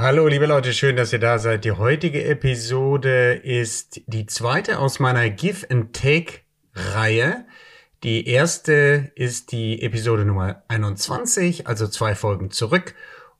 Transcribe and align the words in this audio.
Hallo, 0.00 0.28
liebe 0.28 0.46
Leute, 0.46 0.72
schön, 0.74 0.94
dass 0.94 1.12
ihr 1.12 1.18
da 1.18 1.40
seid. 1.40 1.64
Die 1.64 1.72
heutige 1.72 2.24
Episode 2.24 3.32
ist 3.32 4.00
die 4.06 4.26
zweite 4.26 4.78
aus 4.78 5.00
meiner 5.00 5.28
Give 5.28 5.68
and 5.70 5.92
Take 5.92 6.34
Reihe. 6.72 7.44
Die 8.04 8.28
erste 8.28 9.10
ist 9.16 9.50
die 9.50 9.82
Episode 9.82 10.24
Nummer 10.24 10.62
21, 10.68 11.66
also 11.66 11.88
zwei 11.88 12.14
Folgen 12.14 12.52
zurück. 12.52 12.94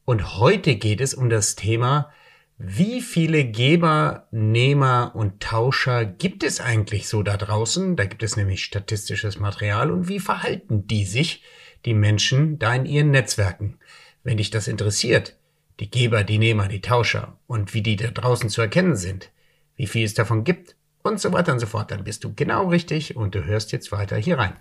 Und 0.05 0.37
heute 0.37 0.75
geht 0.75 1.01
es 1.01 1.15
um 1.15 1.31
das 1.31 1.55
Thema, 1.55 2.11
wie 2.57 3.03
viele 3.03 3.45
Geber, 3.45 4.27
Nehmer 4.33 5.13
und 5.15 5.41
Tauscher 5.41 6.05
gibt 6.05 6.43
es 6.43 6.61
eigentlich 6.61 7.07
so 7.07 7.23
da 7.23 7.37
draußen? 7.37 7.95
Da 7.95 8.05
gibt 8.05 8.25
es 8.25 8.37
nämlich 8.37 8.65
statistisches 8.65 9.39
Material 9.39 9.93
und 9.93 10.09
wie 10.09 10.19
verhalten 10.19 10.89
die 10.89 11.05
sich, 11.05 11.45
die 11.85 11.95
Menschen, 11.95 12.59
da 12.59 12.75
in 12.75 12.85
ihren 12.85 13.13
Netzwerken? 13.13 13.79
Wenn 14.25 14.39
dich 14.39 14.51
das 14.51 14.67
interessiert, 14.67 15.38
die 15.81 15.91
Geber, 15.91 16.25
die 16.25 16.39
Nehmer, 16.39 16.69
die 16.69 16.81
Tauscher 16.81 17.39
und 17.47 17.73
wie 17.75 17.83
die 17.83 17.97
da 17.97 18.09
draußen 18.09 18.51
zu 18.51 18.61
erkennen 18.61 18.97
sind, 18.97 19.31
wie 19.77 19.87
viel 19.87 20.05
es 20.05 20.15
davon 20.15 20.45
gibt 20.45 20.77
und 21.03 21.21
so 21.21 21.33
weiter 21.33 21.53
und 21.53 21.61
so 21.61 21.67
fort, 21.67 21.91
dann 21.91 22.05
bist 22.05 22.25
du 22.25 22.35
genau 22.35 22.69
richtig 22.69 23.17
und 23.17 23.35
du 23.35 23.45
hörst 23.45 23.71
jetzt 23.73 23.93
weiter 23.93 24.17
hier 24.17 24.39
rein. 24.39 24.57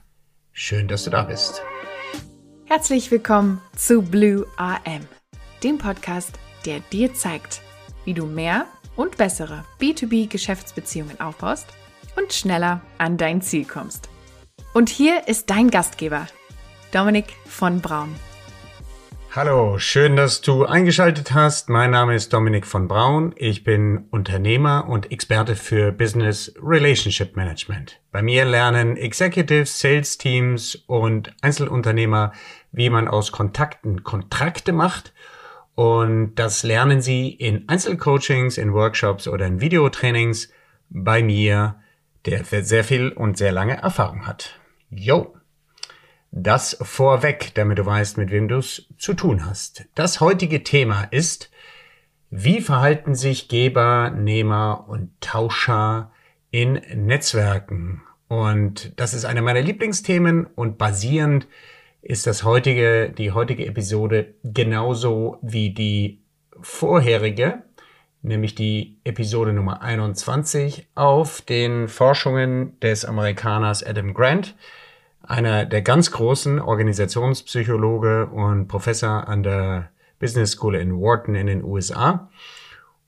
Schön, 0.51 0.87
dass 0.87 1.03
du 1.03 1.09
da 1.09 1.23
bist. 1.23 1.61
Herzlich 2.65 3.09
willkommen 3.09 3.61
zu 3.75 4.01
Blue 4.01 4.45
AM, 4.57 5.07
dem 5.63 5.77
Podcast, 5.77 6.37
der 6.65 6.81
dir 6.91 7.13
zeigt, 7.13 7.61
wie 8.05 8.13
du 8.13 8.25
mehr 8.25 8.67
und 8.95 9.17
bessere 9.17 9.63
B2B-Geschäftsbeziehungen 9.79 11.19
aufbaust 11.19 11.67
und 12.15 12.33
schneller 12.33 12.81
an 12.97 13.17
dein 13.17 13.41
Ziel 13.41 13.65
kommst. 13.65 14.09
Und 14.73 14.89
hier 14.89 15.27
ist 15.27 15.49
dein 15.49 15.69
Gastgeber, 15.71 16.27
Dominik 16.91 17.27
von 17.45 17.81
Braun. 17.81 18.15
Hallo, 19.35 19.77
schön, 19.77 20.15
dass 20.15 20.41
du 20.41 20.65
eingeschaltet 20.65 21.33
hast. 21.33 21.69
Mein 21.69 21.91
Name 21.91 22.15
ist 22.15 22.33
Dominik 22.33 22.65
von 22.65 22.87
Braun. 22.87 23.35
Ich 23.35 23.63
bin 23.63 24.07
Unternehmer 24.09 24.87
und 24.87 25.11
Experte 25.11 25.55
für 25.55 25.91
Business 25.91 26.53
Relationship 26.63 27.35
Management. 27.35 27.99
Bei 28.11 28.23
mir 28.23 28.45
lernen 28.45 28.97
Executives, 28.97 29.79
Sales 29.79 30.17
Teams 30.17 30.75
und 30.87 31.35
Einzelunternehmer, 31.41 32.31
wie 32.71 32.89
man 32.89 33.07
aus 33.07 33.31
Kontakten 33.31 34.03
Kontrakte 34.03 34.71
macht. 34.71 35.13
Und 35.75 36.35
das 36.35 36.63
lernen 36.63 37.01
sie 37.01 37.29
in 37.29 37.69
Einzelcoachings, 37.69 38.57
in 38.57 38.73
Workshops 38.73 39.27
oder 39.27 39.45
in 39.45 39.61
Videotrainings 39.61 40.49
bei 40.89 41.21
mir, 41.21 41.75
der 42.25 42.43
sehr 42.43 42.83
viel 42.83 43.09
und 43.09 43.37
sehr 43.37 43.51
lange 43.51 43.77
Erfahrung 43.77 44.25
hat. 44.25 44.59
Yo! 44.89 45.36
Das 46.39 46.77
vorweg, 46.81 47.55
damit 47.55 47.79
du 47.79 47.85
weißt, 47.87 48.19
mit 48.19 48.29
wem 48.29 48.47
du 48.47 48.57
es 48.57 48.85
zu 48.99 49.15
tun 49.15 49.43
hast. 49.43 49.85
Das 49.95 50.21
heutige 50.21 50.61
Thema 50.61 51.05
ist, 51.09 51.49
wie 52.29 52.61
verhalten 52.61 53.15
sich 53.15 53.47
Geber, 53.47 54.11
Nehmer 54.11 54.85
und 54.87 55.19
Tauscher 55.19 56.11
in 56.51 56.73
Netzwerken? 56.93 58.03
Und 58.27 58.93
das 58.99 59.15
ist 59.15 59.25
einer 59.25 59.41
meiner 59.41 59.61
Lieblingsthemen 59.61 60.45
und 60.45 60.77
basierend 60.77 61.47
ist 62.03 62.27
das 62.27 62.43
heutige, 62.43 63.09
die 63.09 63.31
heutige 63.31 63.65
Episode 63.65 64.35
genauso 64.43 65.39
wie 65.41 65.71
die 65.71 66.21
vorherige, 66.61 67.63
nämlich 68.21 68.53
die 68.53 68.99
Episode 69.05 69.53
Nummer 69.53 69.81
21 69.81 70.87
auf 70.93 71.41
den 71.41 71.87
Forschungen 71.87 72.79
des 72.79 73.05
Amerikaners 73.05 73.83
Adam 73.83 74.13
Grant, 74.13 74.55
einer 75.27 75.65
der 75.65 75.81
ganz 75.81 76.11
großen 76.11 76.59
Organisationspsychologe 76.59 78.27
und 78.27 78.67
Professor 78.67 79.27
an 79.27 79.43
der 79.43 79.89
Business 80.19 80.53
School 80.53 80.75
in 80.75 80.99
Wharton 80.99 81.35
in 81.35 81.47
den 81.47 81.63
USA. 81.63 82.29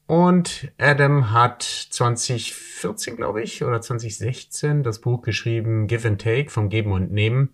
Und 0.05 0.71
Adam 0.77 1.31
hat 1.31 1.63
2014, 1.63 3.15
glaube 3.15 3.41
ich, 3.41 3.63
oder 3.63 3.79
2016 3.79 4.83
das 4.83 4.99
Buch 4.99 5.21
geschrieben 5.21 5.87
Give 5.87 6.07
and 6.07 6.21
Take 6.21 6.49
vom 6.49 6.69
Geben 6.69 6.91
und 6.91 7.11
Nehmen. 7.11 7.53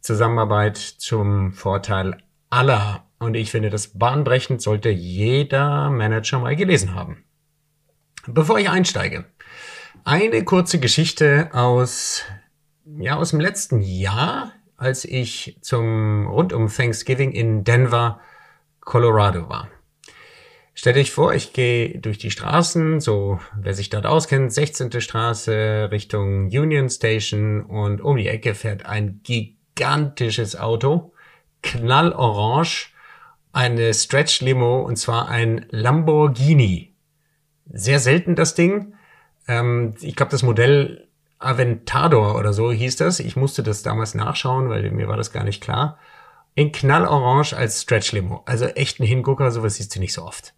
Zusammenarbeit 0.00 0.76
zum 0.76 1.52
Vorteil 1.52 2.18
aller. 2.50 3.06
Und 3.18 3.34
ich 3.34 3.50
finde, 3.50 3.70
das 3.70 3.98
bahnbrechend 3.98 4.60
sollte 4.60 4.90
jeder 4.90 5.90
Manager 5.90 6.40
mal 6.40 6.54
gelesen 6.54 6.94
haben. 6.94 7.24
Bevor 8.26 8.58
ich 8.58 8.68
einsteige, 8.68 9.24
eine 10.04 10.44
kurze 10.44 10.80
Geschichte 10.80 11.50
aus 11.52 12.24
ja, 12.98 13.16
aus 13.16 13.30
dem 13.30 13.40
letzten 13.40 13.80
Jahr, 13.80 14.52
als 14.76 15.04
ich 15.04 15.58
zum 15.60 16.26
rund 16.26 16.52
um 16.52 16.68
Thanksgiving 16.68 17.32
in 17.32 17.64
Denver, 17.64 18.20
Colorado 18.80 19.48
war. 19.48 19.68
Stellt 20.74 20.96
euch 20.98 21.10
vor, 21.10 21.34
ich 21.34 21.52
gehe 21.52 21.98
durch 21.98 22.18
die 22.18 22.30
Straßen, 22.30 23.00
so 23.00 23.40
wer 23.58 23.74
sich 23.74 23.88
dort 23.88 24.06
auskennt, 24.06 24.52
16. 24.52 25.00
Straße 25.00 25.88
Richtung 25.90 26.46
Union 26.46 26.90
Station 26.90 27.62
und 27.62 28.00
um 28.00 28.16
die 28.16 28.28
Ecke 28.28 28.54
fährt 28.54 28.84
ein 28.84 29.20
gigantisches 29.24 30.54
Auto, 30.54 31.14
knallorange, 31.62 32.88
eine 33.52 33.94
Stretch 33.94 34.42
Limo 34.42 34.82
und 34.82 34.96
zwar 34.96 35.28
ein 35.28 35.64
Lamborghini. 35.70 36.94
Sehr 37.72 37.98
selten 37.98 38.34
das 38.34 38.54
Ding. 38.54 38.94
Ähm, 39.48 39.94
ich 40.02 40.14
glaube, 40.14 40.30
das 40.30 40.42
Modell 40.42 41.05
Aventador 41.38 42.36
oder 42.36 42.52
so 42.52 42.72
hieß 42.72 42.96
das. 42.96 43.20
Ich 43.20 43.36
musste 43.36 43.62
das 43.62 43.82
damals 43.82 44.14
nachschauen, 44.14 44.68
weil 44.68 44.90
mir 44.90 45.08
war 45.08 45.16
das 45.16 45.32
gar 45.32 45.44
nicht 45.44 45.62
klar. 45.62 45.98
In 46.54 46.72
knallorange 46.72 47.54
als 47.56 47.82
Stretch 47.82 48.12
Limo. 48.12 48.42
Also 48.46 48.66
echt 48.66 49.00
ein 49.00 49.06
Hingucker, 49.06 49.50
sowas 49.50 49.74
siehst 49.74 49.94
du 49.94 50.00
nicht 50.00 50.14
so 50.14 50.22
oft. 50.22 50.54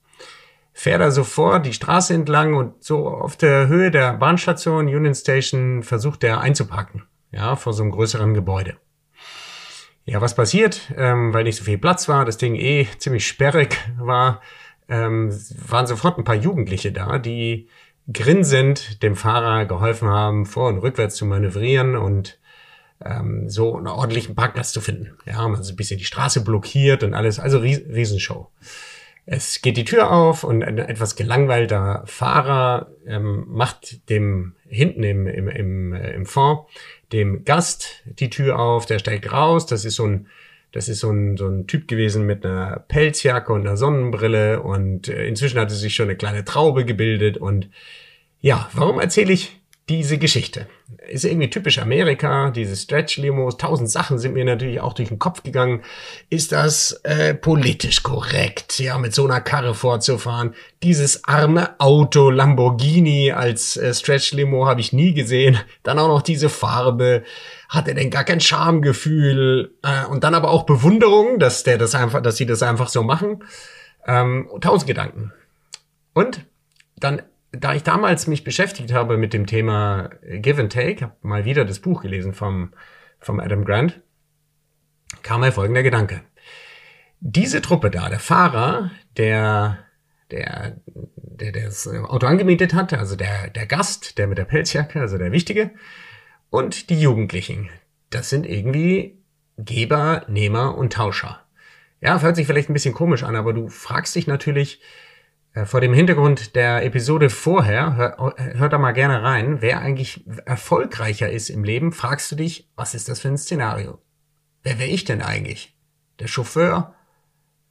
Fährt 0.72 1.00
er 1.00 1.10
so 1.10 1.24
vor 1.24 1.58
die 1.58 1.72
Straße 1.72 2.14
entlang 2.14 2.54
und 2.54 2.84
so 2.84 3.08
auf 3.08 3.36
der 3.36 3.66
Höhe 3.66 3.90
der 3.90 4.12
Bahnstation 4.12 4.86
Union 4.86 5.14
Station 5.14 5.82
versucht 5.82 6.22
er 6.22 6.40
einzupacken. 6.40 7.02
Ja, 7.32 7.56
vor 7.56 7.72
so 7.72 7.82
einem 7.82 7.90
größeren 7.90 8.32
Gebäude. 8.32 8.76
Ja, 10.04 10.20
was 10.20 10.36
passiert? 10.36 10.92
Ähm, 10.96 11.34
weil 11.34 11.44
nicht 11.44 11.56
so 11.56 11.64
viel 11.64 11.78
Platz 11.78 12.08
war, 12.08 12.24
das 12.24 12.38
Ding 12.38 12.54
eh 12.54 12.86
ziemlich 12.98 13.26
sperrig 13.26 13.76
war, 13.98 14.40
ähm, 14.88 15.30
waren 15.68 15.86
sofort 15.86 16.16
ein 16.16 16.24
paar 16.24 16.36
Jugendliche 16.36 16.92
da, 16.92 17.18
die 17.18 17.68
grinsend 18.12 19.02
dem 19.02 19.16
Fahrer 19.16 19.66
geholfen 19.66 20.08
haben, 20.08 20.46
vor 20.46 20.68
und 20.68 20.78
rückwärts 20.78 21.16
zu 21.16 21.26
manövrieren 21.26 21.96
und 21.96 22.38
ähm, 23.04 23.48
so 23.48 23.76
einen 23.76 23.86
ordentlichen 23.86 24.34
Parkplatz 24.34 24.72
zu 24.72 24.80
finden. 24.80 25.16
Ja, 25.26 25.34
haben 25.34 25.54
also 25.54 25.72
ein 25.72 25.76
bisschen 25.76 25.98
die 25.98 26.04
Straße 26.04 26.42
blockiert 26.42 27.02
und 27.02 27.14
alles, 27.14 27.38
also 27.38 27.58
Riesenshow. 27.58 28.48
Es 29.26 29.60
geht 29.60 29.76
die 29.76 29.84
Tür 29.84 30.10
auf 30.10 30.42
und 30.42 30.64
ein 30.64 30.78
etwas 30.78 31.14
gelangweilter 31.14 32.02
Fahrer 32.06 32.90
ähm, 33.06 33.44
macht 33.46 34.08
dem 34.08 34.54
hinten 34.66 35.02
im, 35.02 35.26
im, 35.26 35.48
im, 35.48 35.92
äh, 35.92 36.12
im 36.12 36.24
Fond 36.24 36.60
dem 37.12 37.44
Gast 37.44 38.02
die 38.06 38.30
Tür 38.30 38.58
auf, 38.58 38.86
der 38.86 38.98
steigt 38.98 39.30
raus, 39.30 39.66
das 39.66 39.84
ist 39.84 39.96
so 39.96 40.06
ein 40.06 40.28
das 40.72 40.88
ist 40.88 41.00
so 41.00 41.10
ein, 41.10 41.36
so 41.36 41.48
ein 41.48 41.66
Typ 41.66 41.88
gewesen 41.88 42.26
mit 42.26 42.44
einer 42.44 42.84
Pelzjacke 42.88 43.52
und 43.52 43.62
einer 43.62 43.76
Sonnenbrille 43.76 44.62
und 44.62 45.08
äh, 45.08 45.26
inzwischen 45.26 45.58
hatte 45.58 45.74
sich 45.74 45.94
schon 45.94 46.06
eine 46.06 46.16
kleine 46.16 46.44
Traube 46.44 46.84
gebildet 46.84 47.38
und 47.38 47.68
ja, 48.40 48.68
warum 48.74 49.00
erzähle 49.00 49.32
ich 49.32 49.57
diese 49.88 50.18
Geschichte? 50.18 50.66
Ist 51.08 51.24
irgendwie 51.24 51.50
typisch 51.50 51.78
Amerika, 51.78 52.50
diese 52.50 52.76
Stretch-Limos, 52.76 53.56
tausend 53.56 53.90
Sachen 53.90 54.18
sind 54.18 54.34
mir 54.34 54.44
natürlich 54.44 54.80
auch 54.80 54.92
durch 54.92 55.08
den 55.08 55.18
Kopf 55.18 55.42
gegangen. 55.42 55.82
Ist 56.28 56.52
das 56.52 56.92
äh, 57.04 57.34
politisch 57.34 58.02
korrekt, 58.02 58.78
ja, 58.78 58.98
mit 58.98 59.14
so 59.14 59.24
einer 59.24 59.40
Karre 59.40 59.74
fortzufahren? 59.74 60.54
Dieses 60.82 61.24
arme 61.24 61.78
Auto 61.80 62.30
Lamborghini 62.30 63.32
als 63.32 63.76
äh, 63.76 63.94
Stretch-Limo 63.94 64.66
habe 64.66 64.80
ich 64.80 64.92
nie 64.92 65.14
gesehen. 65.14 65.58
Dann 65.82 65.98
auch 65.98 66.08
noch 66.08 66.22
diese 66.22 66.48
Farbe 66.48 67.24
hat 67.68 67.88
er 67.88 67.94
denn 67.94 68.10
gar 68.10 68.24
kein 68.24 68.40
Schamgefühl 68.40 69.74
äh, 69.82 70.06
und 70.06 70.24
dann 70.24 70.34
aber 70.34 70.50
auch 70.50 70.64
Bewunderung, 70.64 71.38
dass 71.38 71.62
der 71.64 71.78
das 71.78 71.94
einfach, 71.94 72.22
dass 72.22 72.36
sie 72.36 72.46
das 72.46 72.62
einfach 72.62 72.88
so 72.88 73.02
machen. 73.02 73.44
Ähm, 74.06 74.48
tausend 74.60 74.86
Gedanken. 74.86 75.32
Und 76.14 76.44
dann, 76.96 77.22
da 77.52 77.74
ich 77.74 77.82
damals 77.82 78.26
mich 78.26 78.44
beschäftigt 78.44 78.92
habe 78.92 79.16
mit 79.16 79.32
dem 79.32 79.46
Thema 79.46 80.10
Give 80.22 80.60
and 80.60 80.72
Take, 80.72 81.02
habe 81.02 81.14
mal 81.22 81.44
wieder 81.44 81.64
das 81.64 81.80
Buch 81.80 82.02
gelesen 82.02 82.34
vom, 82.34 82.72
vom 83.20 83.40
Adam 83.40 83.64
Grant, 83.64 84.00
kam 85.22 85.40
mir 85.40 85.52
folgender 85.52 85.82
Gedanke. 85.82 86.22
Diese 87.20 87.62
Truppe 87.62 87.90
da, 87.90 88.08
der 88.08 88.20
Fahrer, 88.20 88.90
der 89.16 89.78
der, 90.30 90.76
der, 91.38 91.52
der 91.52 91.64
das 91.64 91.88
Auto 91.88 92.26
angemietet 92.26 92.74
hat, 92.74 92.92
also 92.92 93.16
der, 93.16 93.48
der 93.48 93.66
Gast, 93.66 94.18
der 94.18 94.26
mit 94.26 94.36
der 94.38 94.44
Pelzjacke, 94.44 95.00
also 95.00 95.16
der 95.16 95.32
Wichtige, 95.32 95.70
und 96.50 96.90
die 96.90 97.00
Jugendlichen. 97.00 97.70
Das 98.10 98.28
sind 98.28 98.46
irgendwie 98.46 99.18
Geber, 99.56 100.24
Nehmer 100.28 100.76
und 100.76 100.92
Tauscher. 100.92 101.40
Ja, 102.00 102.20
hört 102.20 102.36
sich 102.36 102.46
vielleicht 102.46 102.68
ein 102.70 102.74
bisschen 102.74 102.94
komisch 102.94 103.22
an, 103.22 103.36
aber 103.36 103.52
du 103.52 103.68
fragst 103.68 104.14
dich 104.14 104.26
natürlich 104.26 104.80
äh, 104.80 105.07
vor 105.64 105.80
dem 105.80 105.92
Hintergrund 105.92 106.54
der 106.54 106.84
Episode 106.84 107.30
vorher, 107.30 107.96
hör, 107.96 108.34
hör 108.36 108.68
da 108.68 108.78
mal 108.78 108.92
gerne 108.92 109.22
rein, 109.22 109.60
wer 109.60 109.80
eigentlich 109.80 110.24
erfolgreicher 110.44 111.30
ist 111.30 111.48
im 111.48 111.64
Leben, 111.64 111.92
fragst 111.92 112.30
du 112.30 112.36
dich, 112.36 112.70
was 112.76 112.94
ist 112.94 113.08
das 113.08 113.20
für 113.20 113.28
ein 113.28 113.38
Szenario? 113.38 113.98
Wer 114.62 114.78
wäre 114.78 114.90
ich 114.90 115.04
denn 115.04 115.22
eigentlich? 115.22 115.76
Der 116.18 116.28
Chauffeur? 116.28 116.94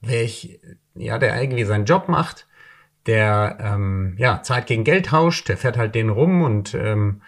Wäre 0.00 0.22
ich 0.22 0.60
ja, 0.94 1.18
der 1.18 1.40
irgendwie 1.40 1.64
seinen 1.64 1.84
Job 1.84 2.08
macht, 2.08 2.46
der 3.06 3.58
ähm, 3.60 4.14
ja 4.18 4.42
Zeit 4.42 4.66
gegen 4.66 4.84
Geld 4.84 5.06
tauscht, 5.06 5.48
der 5.48 5.56
fährt 5.56 5.76
halt 5.76 5.94
den 5.94 6.08
rum 6.08 6.42
und 6.42 6.74
ähm, 6.74 7.22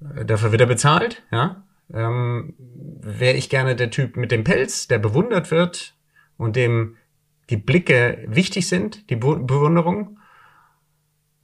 dafür 0.00 0.50
wird 0.50 0.60
er 0.60 0.66
bezahlt, 0.66 1.22
ja. 1.30 1.64
Ähm, 1.92 2.54
Wäre 2.58 3.36
ich 3.36 3.50
gerne 3.50 3.76
der 3.76 3.90
Typ 3.90 4.16
mit 4.16 4.30
dem 4.30 4.44
Pelz, 4.44 4.88
der 4.88 4.98
bewundert 4.98 5.50
wird 5.50 5.94
und 6.38 6.56
dem 6.56 6.96
die 7.52 7.58
Blicke 7.58 8.24
wichtig 8.26 8.66
sind, 8.66 9.10
die 9.10 9.16
Be 9.16 9.36
Bewunderung? 9.36 10.18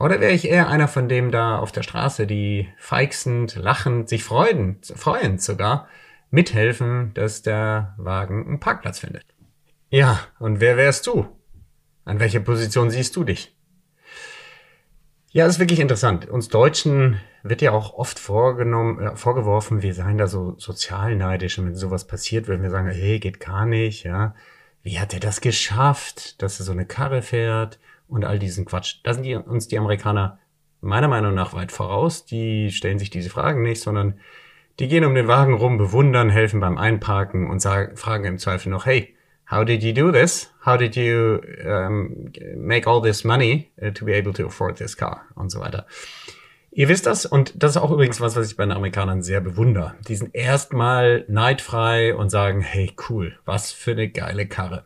Oder 0.00 0.20
wäre 0.20 0.32
ich 0.32 0.48
eher 0.48 0.68
einer 0.68 0.88
von 0.88 1.08
dem 1.08 1.30
da 1.30 1.58
auf 1.58 1.70
der 1.70 1.82
Straße, 1.82 2.26
die 2.26 2.68
feixend, 2.78 3.56
lachend, 3.56 4.08
sich 4.08 4.24
freuen, 4.24 4.78
freuend 4.82 5.42
sogar, 5.42 5.88
mithelfen, 6.30 7.12
dass 7.14 7.42
der 7.42 7.94
Wagen 7.98 8.46
einen 8.46 8.60
Parkplatz 8.60 9.00
findet? 9.00 9.26
Ja, 9.90 10.20
und 10.38 10.60
wer 10.60 10.76
wärst 10.76 11.06
du? 11.06 11.28
An 12.04 12.20
welcher 12.20 12.40
Position 12.40 12.90
siehst 12.90 13.14
du 13.16 13.24
dich? 13.24 13.54
Ja, 15.30 15.46
ist 15.46 15.58
wirklich 15.58 15.80
interessant. 15.80 16.26
Uns 16.26 16.48
Deutschen 16.48 17.20
wird 17.42 17.60
ja 17.60 17.72
auch 17.72 17.92
oft 17.92 18.18
vorgenommen, 18.18 18.98
äh, 18.98 19.16
vorgeworfen, 19.16 19.82
wir 19.82 19.92
seien 19.92 20.16
da 20.16 20.26
so 20.26 20.54
sozial 20.58 21.16
neidisch 21.16 21.58
und 21.58 21.66
wenn 21.66 21.74
sowas 21.74 22.06
passiert, 22.06 22.48
würden 22.48 22.62
wir 22.62 22.70
sagen, 22.70 22.88
hey, 22.88 23.18
geht 23.18 23.40
gar 23.40 23.66
nicht, 23.66 24.04
ja. 24.04 24.34
Wie 24.88 24.98
hat 24.98 25.12
er 25.12 25.20
das 25.20 25.42
geschafft, 25.42 26.40
dass 26.40 26.58
er 26.60 26.64
so 26.64 26.72
eine 26.72 26.86
Karre 26.86 27.20
fährt 27.20 27.78
und 28.08 28.24
all 28.24 28.38
diesen 28.38 28.64
Quatsch? 28.64 29.00
Da 29.02 29.12
sind 29.12 29.24
die, 29.24 29.34
uns 29.34 29.68
die 29.68 29.76
Amerikaner 29.76 30.38
meiner 30.80 31.08
Meinung 31.08 31.34
nach 31.34 31.52
weit 31.52 31.72
voraus. 31.72 32.24
Die 32.24 32.70
stellen 32.70 32.98
sich 32.98 33.10
diese 33.10 33.28
Fragen 33.28 33.60
nicht, 33.60 33.82
sondern 33.82 34.18
die 34.78 34.88
gehen 34.88 35.04
um 35.04 35.14
den 35.14 35.28
Wagen 35.28 35.52
rum, 35.52 35.76
bewundern, 35.76 36.30
helfen 36.30 36.60
beim 36.60 36.78
Einparken 36.78 37.50
und 37.50 37.60
sagen, 37.60 37.98
fragen 37.98 38.24
im 38.24 38.38
Zweifel 38.38 38.70
noch, 38.70 38.86
hey, 38.86 39.14
how 39.50 39.62
did 39.62 39.82
you 39.82 39.92
do 39.92 40.10
this? 40.10 40.50
How 40.64 40.78
did 40.78 40.96
you 40.96 41.38
um, 41.66 42.32
make 42.56 42.88
all 42.88 43.02
this 43.02 43.24
money 43.24 43.70
uh, 43.82 43.90
to 43.90 44.06
be 44.06 44.14
able 44.14 44.32
to 44.32 44.46
afford 44.46 44.78
this 44.78 44.96
car? 44.96 45.26
Und 45.34 45.50
so 45.50 45.60
weiter. 45.60 45.84
Ihr 46.78 46.88
wisst 46.88 47.06
das 47.06 47.26
und 47.26 47.60
das 47.60 47.72
ist 47.72 47.76
auch 47.78 47.90
übrigens 47.90 48.20
was, 48.20 48.36
was 48.36 48.48
ich 48.48 48.56
bei 48.56 48.64
den 48.64 48.70
Amerikanern 48.70 49.20
sehr 49.20 49.40
bewundere. 49.40 49.96
Die 50.06 50.14
sind 50.14 50.32
erstmal 50.32 51.24
neidfrei 51.26 52.14
und 52.14 52.30
sagen, 52.30 52.60
hey 52.60 52.94
cool, 53.08 53.36
was 53.44 53.72
für 53.72 53.90
eine 53.90 54.08
geile 54.08 54.46
Karre. 54.46 54.84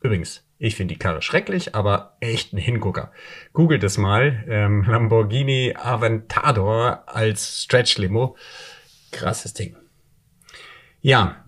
Übrigens, 0.00 0.48
ich 0.56 0.74
finde 0.74 0.94
die 0.94 0.98
Karre 0.98 1.20
schrecklich, 1.20 1.74
aber 1.74 2.16
echt 2.20 2.54
ein 2.54 2.56
Hingucker. 2.56 3.12
Googelt 3.52 3.84
es 3.84 3.98
mal, 3.98 4.42
ähm, 4.48 4.84
Lamborghini 4.84 5.74
Aventador 5.76 7.02
als 7.08 7.64
Stretch 7.64 7.98
Limo. 7.98 8.38
Krasses 9.12 9.52
Ding. 9.52 9.76
Ja, 11.02 11.44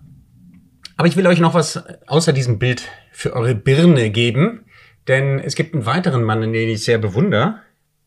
aber 0.95 1.07
ich 1.07 1.17
will 1.17 1.25
euch 1.25 1.39
noch 1.39 1.55
was 1.55 1.83
außer 2.05 2.33
diesem 2.33 2.59
Bild 2.59 2.87
für 3.11 3.33
eure 3.33 3.55
Birne 3.55 4.11
geben, 4.11 4.65
denn 5.07 5.39
es 5.39 5.55
gibt 5.55 5.73
einen 5.73 5.87
weiteren 5.87 6.21
Mann, 6.21 6.41
den 6.41 6.53
ich 6.53 6.83
sehr 6.83 6.99
bewundere. 6.99 7.63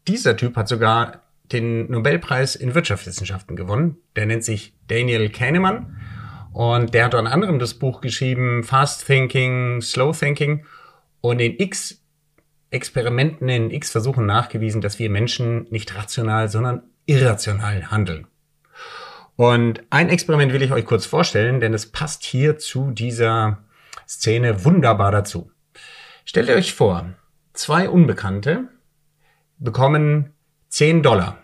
Dieser 0.07 0.37
Typ 0.37 0.55
hat 0.55 0.69
sogar 0.69 1.25
den 1.53 1.91
Nobelpreis 1.91 2.57
in 2.57 2.75
Wirtschaftswissenschaften 2.75 3.57
gewonnen. 3.57 3.97
Der 4.17 4.27
nennt 4.27 4.45
sich 4.45 4.75
Daniel 4.89 5.31
Kahneman 5.31 5.97
und 6.53 6.95
der 6.95 7.05
hat 7.05 7.15
unter 7.15 7.33
anderem 7.33 7.59
das 7.59 7.75
Buch 7.75 8.01
geschrieben 8.01 8.65
Fast 8.65 9.07
Thinking, 9.07 9.81
Slow 9.81 10.17
Thinking 10.17 10.65
und 11.21 11.41
in 11.41 11.59
X 11.59 12.03
Experimenten, 12.71 13.49
in 13.49 13.71
X 13.71 13.91
Versuchen 13.91 14.27
nachgewiesen, 14.27 14.81
dass 14.81 14.99
wir 14.99 15.11
Menschen 15.11 15.67
nicht 15.71 15.97
rational, 15.97 16.49
sondern 16.49 16.83
irrational 17.05 17.91
handeln. 17.91 18.29
Und 19.35 19.83
ein 19.91 20.09
Experiment 20.09 20.53
will 20.53 20.63
ich 20.63 20.71
euch 20.71 20.85
kurz 20.85 21.07
vorstellen, 21.07 21.61
denn 21.61 21.75
es 21.75 21.91
passt 21.91 22.25
hier 22.25 22.59
zu 22.59 22.91
dieser 22.91 23.65
Szene 24.07 24.65
wunderbar 24.65 25.11
dazu. 25.11 25.51
Stellt 26.25 26.51
euch 26.51 26.75
vor, 26.75 27.15
zwei 27.55 27.89
Unbekannte 27.89 28.69
bekommen 29.59 30.35
10 30.71 31.03
Dollar. 31.03 31.39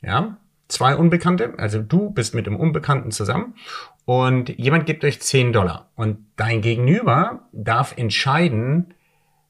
Ja, 0.00 0.38
zwei 0.68 0.94
Unbekannte, 0.96 1.54
also 1.58 1.82
du 1.82 2.10
bist 2.10 2.34
mit 2.34 2.46
dem 2.46 2.56
Unbekannten 2.56 3.10
zusammen 3.10 3.54
und 4.04 4.48
jemand 4.58 4.86
gibt 4.86 5.04
euch 5.04 5.20
10 5.20 5.52
Dollar 5.52 5.90
und 5.96 6.18
dein 6.36 6.62
Gegenüber 6.62 7.48
darf 7.52 7.96
entscheiden, 7.96 8.94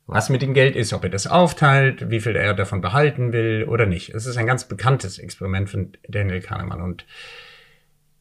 was 0.07 0.31
mit 0.31 0.41
dem 0.41 0.55
Geld 0.55 0.75
ist, 0.75 0.95
ob 0.95 1.05
er 1.05 1.11
das 1.11 1.27
aufteilt, 1.27 2.11
wie 2.11 2.21
viel 2.21 2.35
er 2.35 2.55
davon 2.55 2.81
behalten 2.81 3.33
will 3.33 3.67
oder 3.69 3.85
nicht. 3.85 4.15
Es 4.15 4.25
ist 4.25 4.39
ein 4.39 4.47
ganz 4.47 4.67
bekanntes 4.67 5.19
Experiment 5.19 5.69
von 5.69 5.93
Daniel 6.09 6.41
Kahnemann 6.41 6.81
und 6.81 7.05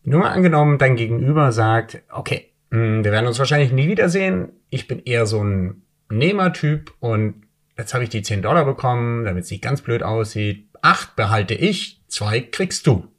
nur 0.04 0.22
mal 0.22 0.32
angenommen, 0.32 0.78
dein 0.78 0.96
Gegenüber 0.96 1.52
sagt, 1.52 2.02
okay, 2.10 2.52
hm, 2.72 3.04
wir 3.04 3.12
werden 3.12 3.28
uns 3.28 3.40
wahrscheinlich 3.40 3.72
nie 3.72 3.88
wiedersehen. 3.88 4.50
Ich 4.70 4.88
bin 4.88 5.02
eher 5.04 5.26
so 5.26 5.44
ein 5.44 5.84
Nehmertyp 6.10 6.94
und 7.00 7.44
jetzt 7.78 7.94
habe 7.94 8.04
ich 8.04 8.10
die 8.10 8.22
10 8.22 8.42
Dollar 8.42 8.66
bekommen, 8.66 9.26
damit 9.26 9.46
es 9.46 9.52
nicht 9.52 9.64
ganz 9.64 9.82
blöd 9.82 10.04
aussieht. 10.04 10.67
Acht 10.88 11.18
behalte 11.18 11.54
ich, 11.54 12.02
zwei 12.08 12.40
kriegst 12.40 12.88
du. 12.88 13.10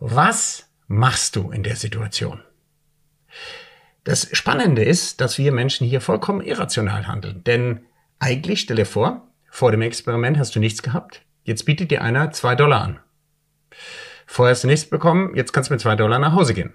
Was 0.00 0.68
machst 0.86 1.34
du 1.34 1.50
in 1.50 1.62
der 1.62 1.76
Situation? 1.76 2.42
Das 4.04 4.28
Spannende 4.36 4.84
ist, 4.84 5.22
dass 5.22 5.38
wir 5.38 5.50
Menschen 5.50 5.86
hier 5.86 6.02
vollkommen 6.02 6.42
irrational 6.42 7.06
handeln. 7.06 7.42
Denn 7.44 7.86
eigentlich, 8.18 8.60
stelle 8.60 8.84
vor, 8.84 9.26
vor 9.48 9.70
dem 9.70 9.80
Experiment 9.80 10.36
hast 10.36 10.54
du 10.54 10.60
nichts 10.60 10.82
gehabt. 10.82 11.22
Jetzt 11.42 11.64
bietet 11.64 11.90
dir 11.90 12.02
einer 12.02 12.32
zwei 12.32 12.54
Dollar 12.54 12.82
an. 12.82 12.98
Vorher 14.26 14.52
hast 14.52 14.64
du 14.64 14.68
nichts 14.68 14.90
bekommen, 14.90 15.34
jetzt 15.34 15.54
kannst 15.54 15.70
du 15.70 15.72
mit 15.72 15.80
zwei 15.80 15.96
Dollar 15.96 16.18
nach 16.18 16.34
Hause 16.34 16.52
gehen. 16.52 16.74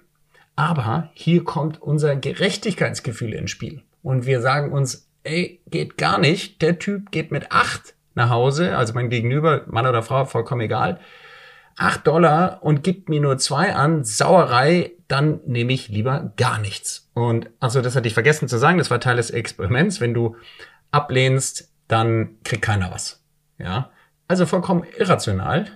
Aber 0.56 1.08
hier 1.14 1.44
kommt 1.44 1.80
unser 1.80 2.16
Gerechtigkeitsgefühl 2.16 3.32
ins 3.32 3.52
Spiel. 3.52 3.84
Und 4.02 4.26
wir 4.26 4.40
sagen 4.40 4.72
uns, 4.72 5.08
ey, 5.22 5.62
geht 5.68 5.96
gar 5.96 6.18
nicht. 6.18 6.62
Der 6.62 6.80
Typ 6.80 7.12
geht 7.12 7.30
mit 7.30 7.52
acht 7.52 7.94
nach 8.18 8.30
Hause, 8.30 8.76
also 8.76 8.92
mein 8.92 9.08
Gegenüber, 9.08 9.62
Mann 9.68 9.86
oder 9.86 10.02
Frau, 10.02 10.24
vollkommen 10.26 10.60
egal. 10.60 11.00
Acht 11.76 12.06
Dollar 12.06 12.58
und 12.62 12.82
gibt 12.82 13.08
mir 13.08 13.20
nur 13.20 13.38
zwei 13.38 13.74
an, 13.74 14.04
Sauerei, 14.04 14.92
dann 15.06 15.40
nehme 15.46 15.72
ich 15.72 15.88
lieber 15.88 16.32
gar 16.36 16.58
nichts. 16.58 17.08
Und 17.14 17.48
also 17.60 17.80
das 17.80 17.94
hatte 17.96 18.08
ich 18.08 18.14
vergessen 18.14 18.48
zu 18.48 18.58
sagen, 18.58 18.78
das 18.78 18.90
war 18.90 19.00
Teil 19.00 19.16
des 19.16 19.30
Experiments. 19.30 20.00
Wenn 20.00 20.14
du 20.14 20.36
ablehnst, 20.90 21.72
dann 21.86 22.36
kriegt 22.42 22.62
keiner 22.62 22.90
was. 22.90 23.24
Ja, 23.56 23.90
also 24.26 24.44
vollkommen 24.44 24.84
irrational. 24.98 25.66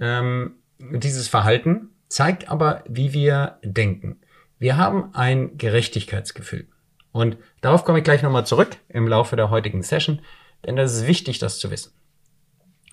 Ähm, 0.00 0.54
dieses 0.78 1.28
Verhalten 1.28 1.90
zeigt 2.08 2.50
aber, 2.50 2.82
wie 2.88 3.12
wir 3.12 3.58
denken. 3.62 4.20
Wir 4.58 4.78
haben 4.78 5.14
ein 5.14 5.58
Gerechtigkeitsgefühl. 5.58 6.66
Und 7.12 7.36
darauf 7.60 7.84
komme 7.84 7.98
ich 7.98 8.04
gleich 8.04 8.22
nochmal 8.22 8.46
zurück 8.46 8.76
im 8.88 9.06
Laufe 9.06 9.36
der 9.36 9.50
heutigen 9.50 9.82
Session, 9.82 10.20
denn 10.66 10.76
das 10.76 10.94
ist 10.94 11.06
wichtig, 11.06 11.38
das 11.38 11.58
zu 11.58 11.70
wissen. 11.70 11.92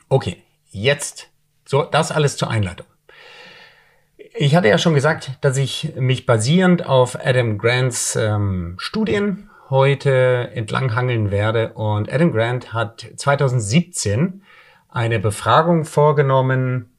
Okay, 0.09 0.43
jetzt 0.69 1.29
so 1.65 1.83
das 1.83 2.11
alles 2.11 2.37
zur 2.37 2.49
Einleitung. 2.49 2.87
Ich 4.33 4.55
hatte 4.55 4.67
ja 4.67 4.77
schon 4.77 4.93
gesagt, 4.93 5.31
dass 5.41 5.57
ich 5.57 5.93
mich 5.95 6.25
basierend 6.25 6.85
auf 6.85 7.17
Adam 7.19 7.57
Grants 7.57 8.15
ähm, 8.15 8.75
Studien 8.77 9.49
heute 9.69 10.51
entlanghangeln 10.53 11.31
werde. 11.31 11.73
Und 11.73 12.11
Adam 12.11 12.31
Grant 12.31 12.73
hat 12.73 13.07
2017 13.15 14.43
eine 14.89 15.19
Befragung 15.19 15.85
vorgenommen 15.85 16.91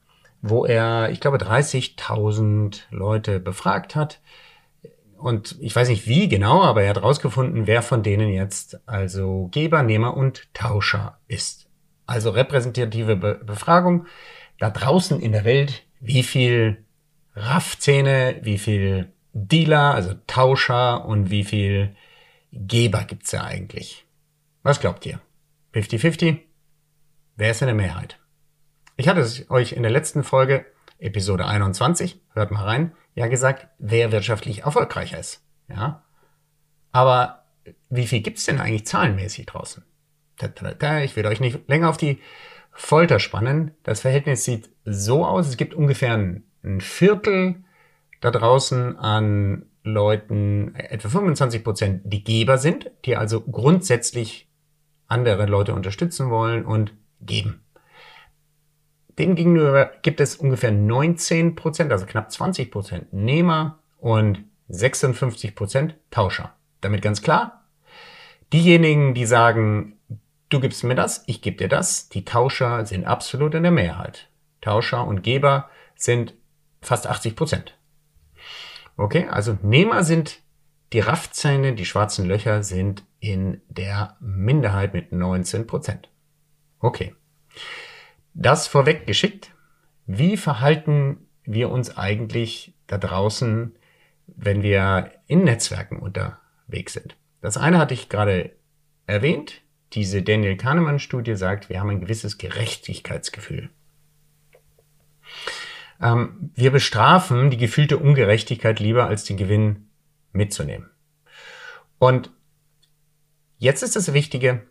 wo 0.43 0.65
er, 0.65 1.09
ich 1.09 1.21
glaube, 1.21 1.37
30.000 1.37 2.81
Leute 2.91 3.39
befragt 3.39 3.95
hat. 3.95 4.19
Und 5.23 5.55
ich 5.61 5.73
weiß 5.73 5.87
nicht 5.87 6.05
wie 6.05 6.27
genau, 6.27 6.63
aber 6.63 6.83
er 6.83 6.89
hat 6.89 6.97
herausgefunden, 6.97 7.65
wer 7.65 7.81
von 7.81 8.03
denen 8.03 8.27
jetzt 8.27 8.85
also 8.85 9.47
Geber, 9.53 9.81
Nehmer 9.81 10.17
und 10.17 10.53
Tauscher 10.53 11.17
ist. 11.29 11.69
Also 12.05 12.31
repräsentative 12.31 13.15
Be 13.15 13.39
Befragung. 13.41 14.05
Da 14.59 14.69
draußen 14.69 15.21
in 15.21 15.31
der 15.31 15.45
Welt, 15.45 15.87
wie 16.01 16.23
viel 16.23 16.83
Raffzähne, 17.35 18.41
wie 18.41 18.57
viel 18.57 19.13
Dealer, 19.31 19.93
also 19.93 20.13
Tauscher 20.27 21.05
und 21.05 21.29
wie 21.29 21.45
viel 21.45 21.95
Geber 22.51 23.05
gibt's 23.05 23.31
ja 23.31 23.45
eigentlich? 23.45 24.05
Was 24.61 24.81
glaubt 24.81 25.05
ihr? 25.05 25.21
50-50? 25.73 26.39
Wer 27.37 27.51
ist 27.51 27.61
in 27.61 27.67
der 27.67 27.75
Mehrheit? 27.75 28.19
Ich 28.97 29.07
hatte 29.07 29.21
es 29.21 29.49
euch 29.49 29.71
in 29.71 29.83
der 29.83 29.91
letzten 29.93 30.25
Folge, 30.25 30.65
Episode 30.99 31.45
21, 31.45 32.19
hört 32.33 32.51
mal 32.51 32.65
rein, 32.65 32.91
ja 33.15 33.27
gesagt, 33.27 33.67
wer 33.77 34.11
wirtschaftlich 34.11 34.63
erfolgreicher 34.63 35.19
ist. 35.19 35.43
Ja. 35.67 36.03
Aber 36.91 37.45
wie 37.89 38.07
viel 38.07 38.21
gibt's 38.21 38.45
denn 38.45 38.59
eigentlich 38.59 38.85
zahlenmäßig 38.85 39.45
draußen? 39.45 39.83
Ich 40.41 41.15
will 41.15 41.27
euch 41.27 41.39
nicht 41.39 41.67
länger 41.69 41.89
auf 41.89 41.97
die 41.97 42.19
Folter 42.71 43.19
spannen. 43.19 43.71
Das 43.83 44.01
Verhältnis 44.01 44.43
sieht 44.43 44.69
so 44.83 45.25
aus, 45.25 45.47
es 45.47 45.57
gibt 45.57 45.73
ungefähr 45.73 46.13
ein 46.13 46.43
Viertel 46.81 47.63
da 48.19 48.31
draußen 48.31 48.97
an 48.97 49.67
Leuten, 49.83 50.75
etwa 50.75 51.09
25 51.09 51.63
Prozent, 51.63 52.01
die 52.05 52.23
Geber 52.23 52.57
sind, 52.57 52.89
die 53.05 53.15
also 53.15 53.41
grundsätzlich 53.41 54.49
andere 55.07 55.45
Leute 55.45 55.73
unterstützen 55.73 56.29
wollen 56.29 56.65
und 56.65 56.93
geben. 57.21 57.62
Demgegenüber 59.19 59.91
gibt 60.01 60.19
es 60.19 60.35
ungefähr 60.35 60.71
19 60.71 61.55
Prozent, 61.55 61.91
also 61.91 62.05
knapp 62.05 62.31
20 62.31 62.71
Prozent 62.71 63.13
Nehmer 63.13 63.79
und 63.99 64.43
56 64.69 65.55
Prozent 65.55 65.95
Tauscher. 66.09 66.55
Damit 66.81 67.01
ganz 67.01 67.21
klar, 67.21 67.63
Diejenigen, 68.53 69.15
die 69.15 69.25
sagen, 69.25 69.97
du 70.49 70.59
gibst 70.59 70.83
mir 70.83 70.93
das, 70.93 71.23
ich 71.25 71.41
gebe 71.41 71.57
dir 71.57 71.67
das, 71.67 72.09
die 72.09 72.23
Tauscher 72.23 72.85
sind 72.85 73.03
absolut 73.03 73.55
in 73.55 73.63
der 73.63 73.71
Mehrheit. 73.71 74.29
Tauscher 74.61 75.07
und 75.07 75.23
Geber 75.23 75.71
sind 75.95 76.35
fast 76.79 77.07
80 77.07 77.35
Prozent. 77.35 77.75
Okay, 78.95 79.27
also 79.27 79.57
Nehmer 79.63 80.03
sind 80.03 80.39
die 80.93 80.99
Raffzähne, 80.99 81.73
die 81.73 81.85
schwarzen 81.85 82.27
Löcher 82.27 82.61
sind 82.61 83.03
in 83.19 83.59
der 83.69 84.17
Minderheit 84.19 84.93
mit 84.93 85.11
19 85.11 85.65
Prozent. 85.65 86.09
Okay. 86.79 87.15
Das 88.33 88.67
vorweg 88.67 89.05
geschickt. 89.05 89.51
Wie 90.05 90.37
verhalten 90.37 91.27
wir 91.43 91.69
uns 91.69 91.97
eigentlich 91.97 92.73
da 92.87 92.97
draußen, 92.97 93.75
wenn 94.27 94.63
wir 94.63 95.11
in 95.27 95.43
Netzwerken 95.43 95.99
unterwegs 95.99 96.93
sind? 96.93 97.15
Das 97.41 97.57
eine 97.57 97.77
hatte 97.77 97.93
ich 97.93 98.09
gerade 98.09 98.55
erwähnt. 99.05 99.61
Diese 99.93 100.23
Daniel 100.23 100.57
Kahnemann 100.57 100.99
Studie 100.99 101.35
sagt, 101.35 101.69
wir 101.69 101.79
haben 101.79 101.89
ein 101.89 102.01
gewisses 102.01 102.37
Gerechtigkeitsgefühl. 102.37 103.69
Ähm, 106.01 106.51
wir 106.55 106.71
bestrafen 106.71 107.51
die 107.51 107.57
gefühlte 107.57 107.97
Ungerechtigkeit 107.97 108.79
lieber 108.79 109.05
als 109.05 109.23
den 109.25 109.37
Gewinn 109.37 109.89
mitzunehmen. 110.31 110.89
Und 111.99 112.31
jetzt 113.57 113.83
ist 113.83 113.95
das 113.95 114.13
Wichtige, 114.13 114.65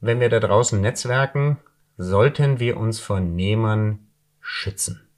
wenn 0.00 0.20
wir 0.20 0.28
da 0.28 0.40
draußen 0.40 0.80
netzwerken, 0.80 1.58
sollten 1.96 2.60
wir 2.60 2.76
uns 2.76 3.00
von 3.00 3.34
Nehmern 3.34 4.06
schützen. 4.40 5.08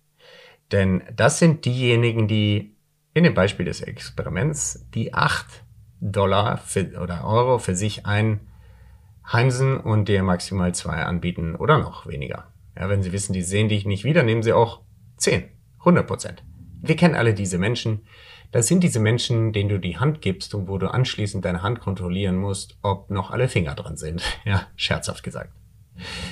Denn 0.72 1.02
das 1.14 1.38
sind 1.38 1.64
diejenigen, 1.64 2.28
die 2.28 2.76
in 3.14 3.24
dem 3.24 3.34
Beispiel 3.34 3.66
des 3.66 3.80
Experiments 3.80 4.86
die 4.94 5.14
acht 5.14 5.64
Dollar 6.00 6.58
für, 6.58 7.00
oder 7.00 7.24
Euro 7.24 7.58
für 7.58 7.74
sich 7.74 8.04
einheimsen 8.06 9.78
und 9.80 10.08
dir 10.08 10.22
maximal 10.22 10.74
zwei 10.74 11.02
anbieten 11.02 11.56
oder 11.56 11.78
noch 11.78 12.06
weniger. 12.06 12.52
Ja, 12.76 12.88
wenn 12.88 13.02
sie 13.02 13.12
wissen, 13.12 13.32
die 13.32 13.42
sehen 13.42 13.68
dich 13.68 13.84
nicht 13.84 14.04
wieder, 14.04 14.22
nehmen 14.22 14.42
sie 14.42 14.52
auch 14.52 14.82
10, 15.16 15.48
100 15.80 16.06
Prozent. 16.06 16.44
Wir 16.80 16.94
kennen 16.94 17.16
alle 17.16 17.34
diese 17.34 17.58
Menschen. 17.58 18.06
Das 18.52 18.68
sind 18.68 18.84
diese 18.84 19.00
Menschen, 19.00 19.52
denen 19.52 19.68
du 19.68 19.80
die 19.80 19.98
Hand 19.98 20.22
gibst 20.22 20.54
und 20.54 20.68
wo 20.68 20.78
du 20.78 20.86
anschließend 20.86 21.44
deine 21.44 21.62
Hand 21.62 21.80
kontrollieren 21.80 22.36
musst, 22.36 22.78
ob 22.82 23.10
noch 23.10 23.30
alle 23.30 23.48
Finger 23.48 23.74
dran 23.74 23.96
sind. 23.96 24.22
Ja, 24.44 24.68
scherzhaft 24.76 25.24
gesagt. 25.24 25.57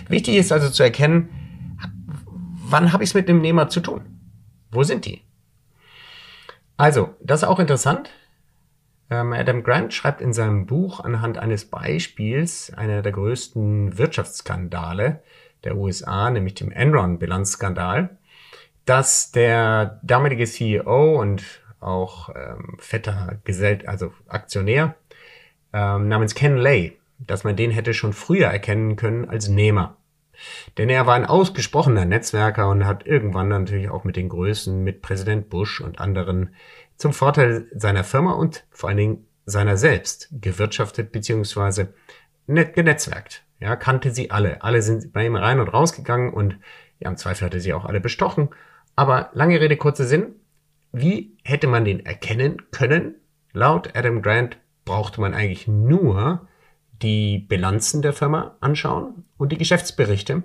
Wichtig 0.09 0.37
ist 0.37 0.53
also 0.53 0.71
zu 0.71 0.83
erkennen, 0.83 1.29
wann 2.69 2.93
habe 2.93 3.05
ich 3.05 3.11
es 3.11 3.15
mit 3.15 3.29
dem 3.29 3.41
Nehmer 3.41 3.69
zu 3.69 3.81
tun? 3.81 4.03
Wo 4.71 4.83
sind 4.83 5.05
die? 5.05 5.23
Also, 6.77 7.15
das 7.21 7.43
ist 7.43 7.49
auch 7.49 7.59
interessant. 7.59 8.11
Ähm, 9.09 9.33
Adam 9.33 9.63
Grant 9.63 9.95
schreibt 9.95 10.21
in 10.21 10.33
seinem 10.33 10.67
Buch 10.67 11.01
anhand 11.01 11.39
eines 11.39 11.65
Beispiels 11.65 12.73
einer 12.75 13.03
der 13.03 13.13
größten 13.13 13.99
Wirtschaftsskandale 13.99 15.23
der 15.65 15.77
USA, 15.77 16.31
nämlich 16.31 16.55
dem 16.55 16.73
Enron-Bilanzskandal, 16.73 18.19
dass 18.85 19.31
der 19.33 20.01
damalige 20.03 20.45
CEO 20.45 21.21
und 21.21 21.43
auch 21.81 22.31
ähm, 22.35 22.77
fetter 22.79 23.39
Gesell 23.45 23.87
also 23.87 24.13
Aktionär 24.29 24.97
ähm, 25.73 26.09
namens 26.09 26.35
Ken 26.35 26.57
Lay, 26.57 26.99
dass 27.19 27.45
man 27.45 27.57
den 27.57 27.71
hätte 27.71 27.95
schon 27.95 28.13
früher 28.13 28.49
erkennen 28.49 28.97
können 28.97 29.29
als 29.29 29.49
Nehmer. 29.49 29.97
Denn 30.77 30.91
er 30.91 31.07
war 31.07 31.15
ein 31.15 31.25
ausgesprochener 31.25 32.05
Netzwerker 32.05 32.69
und 32.69 32.85
hat 32.85 33.07
irgendwann 33.07 33.49
natürlich 33.49 33.89
auch 33.89 34.05
mit 34.05 34.17
den 34.17 34.29
Größen, 34.29 34.83
mit 34.83 35.03
Präsident 35.03 35.49
Bush 35.49 35.81
und 35.81 35.99
anderen 35.99 36.55
zum 36.97 37.13
Vorteil 37.13 37.69
seiner 37.75 38.05
Firma 38.05 38.33
und 38.33 38.67
vor 38.71 38.89
allen 38.89 38.99
Dingen 38.99 39.27
seiner 39.47 39.77
selbst 39.77 40.29
gewirtschaftet 40.33 41.13
bzw. 41.13 41.87
genetzwerkt. 42.47 43.45
Ja, 43.61 43.77
kannte 43.77 44.11
sie 44.11 44.31
alle. 44.31 44.63
Alle 44.63 44.83
sind 44.83 45.13
bei 45.13 45.25
ihm 45.25 45.37
rein 45.37 45.61
und 45.61 45.69
rausgegangen 45.69 46.33
und 46.33 46.59
ja, 46.99 47.09
im 47.09 47.17
Zweifel 47.17 47.47
hatte 47.47 47.61
sie 47.61 47.73
auch 47.73 47.85
alle 47.85 48.01
bestochen. 48.01 48.51
Aber 48.95 49.31
lange 49.33 49.61
Rede, 49.61 49.77
kurzer 49.77 50.05
Sinn. 50.05 50.35
Wie 50.93 51.37
hätte 51.45 51.67
man 51.67 51.85
den 51.85 52.05
erkennen 52.05 52.63
können? 52.71 53.17
Laut 53.53 53.97
Adam 53.97 54.23
Grant 54.23 54.59
brauchte 54.85 55.21
man 55.21 55.35
eigentlich 55.35 55.69
nur 55.69 56.47
die 57.03 57.39
Bilanzen 57.39 58.03
der 58.03 58.13
Firma 58.13 58.57
anschauen 58.61 59.25
und 59.37 59.53
die 59.53 59.59
Geschäftsberichte 59.59 60.43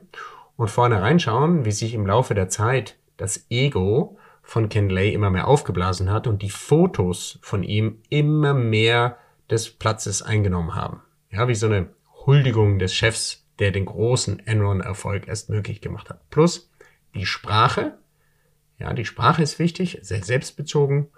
und 0.58 0.70
vorne 0.70 1.01
reinschauen, 1.01 1.65
wie 1.65 1.72
sich 1.72 1.93
im 1.93 2.05
Laufe 2.05 2.34
der 2.34 2.50
Zeit 2.50 2.98
das 3.17 3.46
Ego 3.50 4.17
von 4.43 4.70
Ken 4.70 4.89
Lay 4.89 5.13
immer 5.13 5.29
mehr 5.29 5.48
aufgeblasen 5.48 6.12
hat 6.12 6.27
und 6.27 6.41
die 6.41 6.50
Fotos 6.50 7.39
von 7.41 7.63
ihm 7.63 8.00
immer 8.10 8.53
mehr 8.53 9.17
des 9.50 9.70
Platzes 9.70 10.22
eingenommen 10.22 10.75
haben. 10.75 11.01
Ja, 11.29 11.48
wie 11.48 11.55
so 11.55 11.67
eine 11.67 11.89
Huldigung 12.25 12.79
des 12.79 12.93
Chefs, 12.93 13.46
der 13.60 13.72
den 13.72 13.86
großen 13.86 14.39
Enron-Erfolg 14.46 15.27
erst 15.27 15.50
möglich 15.50 15.81
gemacht 15.81 16.10
hat. 16.10 16.29
Plus 16.29 16.72
die 17.13 17.25
Sprache. 17.25 17.98
Ja, 18.79 18.93
die 18.93 19.05
Sprache 19.05 19.43
ist 19.43 19.60
wichtig, 19.60 20.00
sehr 20.01 20.24
selbstbezogen. 20.24 21.10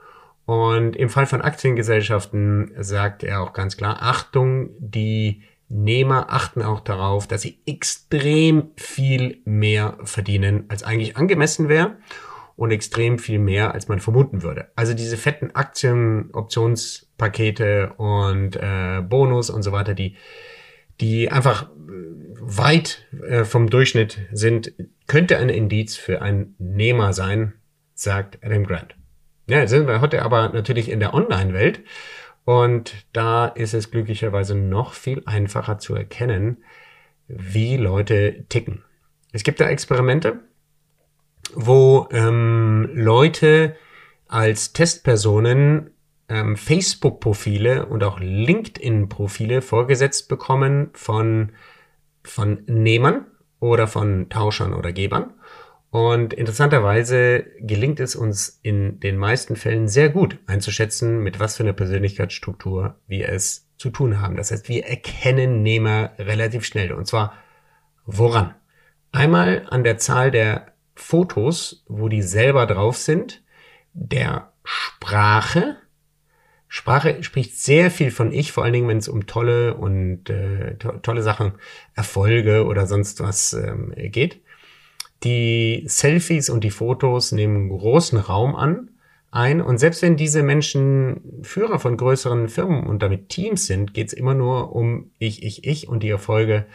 Und 0.45 0.95
im 0.95 1.09
Fall 1.09 1.25
von 1.25 1.41
Aktiengesellschaften 1.41 2.73
sagt 2.79 3.23
er 3.23 3.41
auch 3.41 3.53
ganz 3.53 3.77
klar, 3.77 3.97
Achtung, 4.01 4.71
die 4.79 5.43
Nehmer 5.69 6.27
achten 6.29 6.62
auch 6.62 6.81
darauf, 6.81 7.27
dass 7.27 7.41
sie 7.41 7.59
extrem 7.65 8.71
viel 8.75 9.41
mehr 9.45 9.97
verdienen, 10.03 10.65
als 10.67 10.83
eigentlich 10.83 11.17
angemessen 11.17 11.69
wäre 11.69 11.97
und 12.55 12.71
extrem 12.71 13.17
viel 13.17 13.39
mehr, 13.39 13.73
als 13.73 13.88
man 13.88 14.00
vermuten 14.00 14.43
würde. 14.43 14.67
Also 14.75 14.93
diese 14.93 15.17
fetten 15.17 15.51
Aktien, 15.55 16.29
Optionspakete 16.33 17.93
und 17.97 18.55
äh, 18.55 19.01
Bonus 19.01 19.50
und 19.50 19.63
so 19.63 19.71
weiter, 19.71 19.95
die, 19.95 20.15
die 21.01 21.31
einfach 21.31 21.69
weit 22.39 23.07
äh, 23.27 23.43
vom 23.43 23.69
Durchschnitt 23.69 24.19
sind, 24.31 24.73
könnte 25.07 25.38
ein 25.38 25.50
Indiz 25.50 25.95
für 25.95 26.21
einen 26.21 26.55
Nehmer 26.59 27.13
sein, 27.13 27.53
sagt 27.95 28.39
Adam 28.43 28.65
Grant. 28.65 28.95
Ja, 29.45 29.67
sind 29.67 29.88
wir 29.88 30.00
heute 30.00 30.21
aber 30.21 30.50
natürlich 30.50 30.89
in 30.89 31.01
der 31.01 31.13
Online-Welt 31.13 31.81
und 32.45 33.05
da 33.12 33.47
ist 33.47 33.73
es 33.73 33.91
glücklicherweise 33.91 34.55
noch 34.55 34.93
viel 34.93 35.21
einfacher 35.25 35.79
zu 35.79 35.95
erkennen, 35.95 36.63
wie 37.27 37.75
Leute 37.75 38.45
ticken. 38.47 38.83
Es 39.33 39.43
gibt 39.43 39.59
da 39.59 39.67
Experimente, 39.67 40.39
wo 41.53 42.07
ähm, 42.12 42.89
Leute 42.93 43.75
als 44.29 44.71
Testpersonen 44.71 45.91
ähm, 46.29 46.55
Facebook-Profile 46.55 47.88
und 47.88 48.01
auch 48.05 48.21
LinkedIn-Profile 48.21 49.62
vorgesetzt 49.62 50.29
bekommen 50.29 50.89
von, 50.93 51.51
von 52.23 52.63
Nehmern 52.67 53.25
oder 53.59 53.88
von 53.88 54.29
Tauschern 54.29 54.73
oder 54.73 54.93
Gebern. 54.93 55.33
Und 55.93 56.33
interessanterweise 56.33 57.45
gelingt 57.59 58.00
es 58.00 58.15
uns 58.15 58.59
in 58.63 59.00
den 59.00 59.15
meisten 59.15 59.55
Fällen 59.55 59.88
sehr 59.88 60.09
gut 60.09 60.39
einzuschätzen, 60.47 61.19
mit 61.19 61.39
was 61.39 61.55
für 61.55 61.62
einer 61.62 61.73
Persönlichkeitsstruktur 61.73 62.95
wir 63.05 63.29
es 63.29 63.69
zu 63.77 63.91
tun 63.91 64.19
haben. 64.19 64.35
Das 64.35 64.50
heißt, 64.50 64.69
wir 64.69 64.88
erkennen 64.88 65.62
Nehmer 65.62 66.13
relativ 66.17 66.65
schnell. 66.65 66.93
Und 66.93 67.05
zwar 67.05 67.33
woran? 68.07 68.55
Einmal 69.12 69.67
an 69.69 69.83
der 69.83 70.00
Zahl 70.00 70.31
der 70.31 70.73
Fotos, 70.95 71.85
wo 71.88 72.09
die 72.09 72.23
selber 72.23 72.65
drauf 72.65 72.97
sind, 72.97 73.43
der 73.93 74.51
Sprache. 74.63 75.75
Sprache 76.67 77.21
spricht 77.21 77.55
sehr 77.55 77.91
viel 77.91 78.09
von 78.09 78.31
ich, 78.31 78.51
vor 78.51 78.63
allen 78.63 78.73
Dingen, 78.73 78.88
wenn 78.88 78.97
es 78.97 79.09
um 79.09 79.27
tolle 79.27 79.75
und 79.75 80.27
äh, 80.31 80.75
to 80.77 80.93
tolle 81.03 81.21
Sachen, 81.21 81.51
Erfolge 81.93 82.65
oder 82.65 82.88
sonst 82.88 83.19
was 83.19 83.53
ähm, 83.53 83.93
geht. 83.95 84.42
Die 85.24 85.84
Selfies 85.88 86.50
und 86.50 86.63
die 86.63 86.72
Fotos 86.72 87.32
nehmen 87.32 87.70
großen 87.70 88.18
Raum 88.18 88.56
an 88.56 88.89
ein. 89.32 89.62
Und 89.62 89.77
selbst 89.77 90.01
wenn 90.01 90.15
diese 90.15 90.44
Menschen 90.44 91.22
Führer 91.44 91.80
von 91.80 91.98
größeren 91.98 92.50
Firmen 92.50 92.86
und 92.86 93.01
damit 93.01 93.30
Teams 93.30 93.65
sind, 93.65 93.94
geht 93.94 94.08
es 94.08 94.13
immer 94.13 94.34
nur 94.34 94.75
um 94.75 95.12
ich, 95.18 95.44
ich, 95.44 95.65
ich 95.65 95.88
und 95.88 96.03
die 96.03 96.10
Erfolge, 96.10 96.65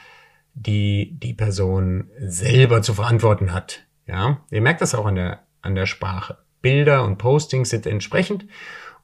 die 0.54 1.16
die 1.22 1.34
Person 1.34 2.10
selber 2.18 2.82
zu 2.82 2.94
verantworten 2.94 3.52
hat. 3.52 3.84
Ja, 4.06 4.42
ihr 4.50 4.60
merkt 4.60 4.80
das 4.80 4.94
auch 4.94 5.06
an 5.06 5.14
der, 5.14 5.40
an 5.62 5.74
der 5.74 5.86
Sprache. 5.86 6.38
Bilder 6.60 7.04
und 7.04 7.18
Postings 7.18 7.70
sind 7.70 7.86
entsprechend 7.86 8.46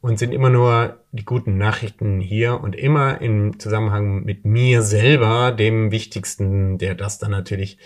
und 0.01 0.19
sind 0.19 0.33
immer 0.33 0.51
nur 0.51 1.01
die 1.13 1.25
guten 1.25 1.57
Nachrichten 1.57 2.21
hier 2.21 2.61
und 2.61 2.75
immer 2.75 3.21
im 3.21 3.59
Zusammenhang 3.59 4.25
mit 4.25 4.45
mir 4.45 4.83
selber, 4.83 5.53
dem 5.53 5.93
wichtigsten, 5.93 6.79
der 6.79 6.95
das 6.95 7.19
dann 7.19 7.31
natürlich 7.31 7.79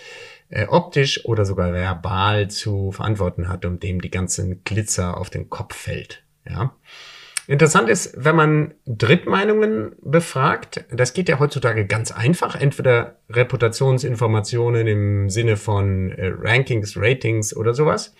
äh, 0.49 0.65
optisch 0.67 1.25
oder 1.25 1.45
sogar 1.45 1.73
verbal 1.73 2.49
zu 2.49 2.91
verantworten 2.91 3.47
hat 3.47 3.65
und 3.65 3.83
dem 3.83 4.01
die 4.01 4.11
ganzen 4.11 4.63
Glitzer 4.63 5.17
auf 5.17 5.29
den 5.29 5.49
Kopf 5.49 5.75
fällt. 5.75 6.23
Ja. 6.47 6.75
Interessant 7.47 7.89
ist, 7.89 8.13
wenn 8.15 8.35
man 8.35 8.75
Drittmeinungen 8.85 9.95
befragt, 10.03 10.85
das 10.91 11.13
geht 11.13 11.29
ja 11.29 11.39
heutzutage 11.39 11.87
ganz 11.87 12.11
einfach, 12.11 12.55
entweder 12.55 13.15
Reputationsinformationen 13.27 14.85
im 14.85 15.29
Sinne 15.31 15.57
von 15.57 16.11
äh, 16.11 16.31
Rankings, 16.39 16.95
Ratings 16.95 17.55
oder 17.55 17.73
sowas, 17.73 18.13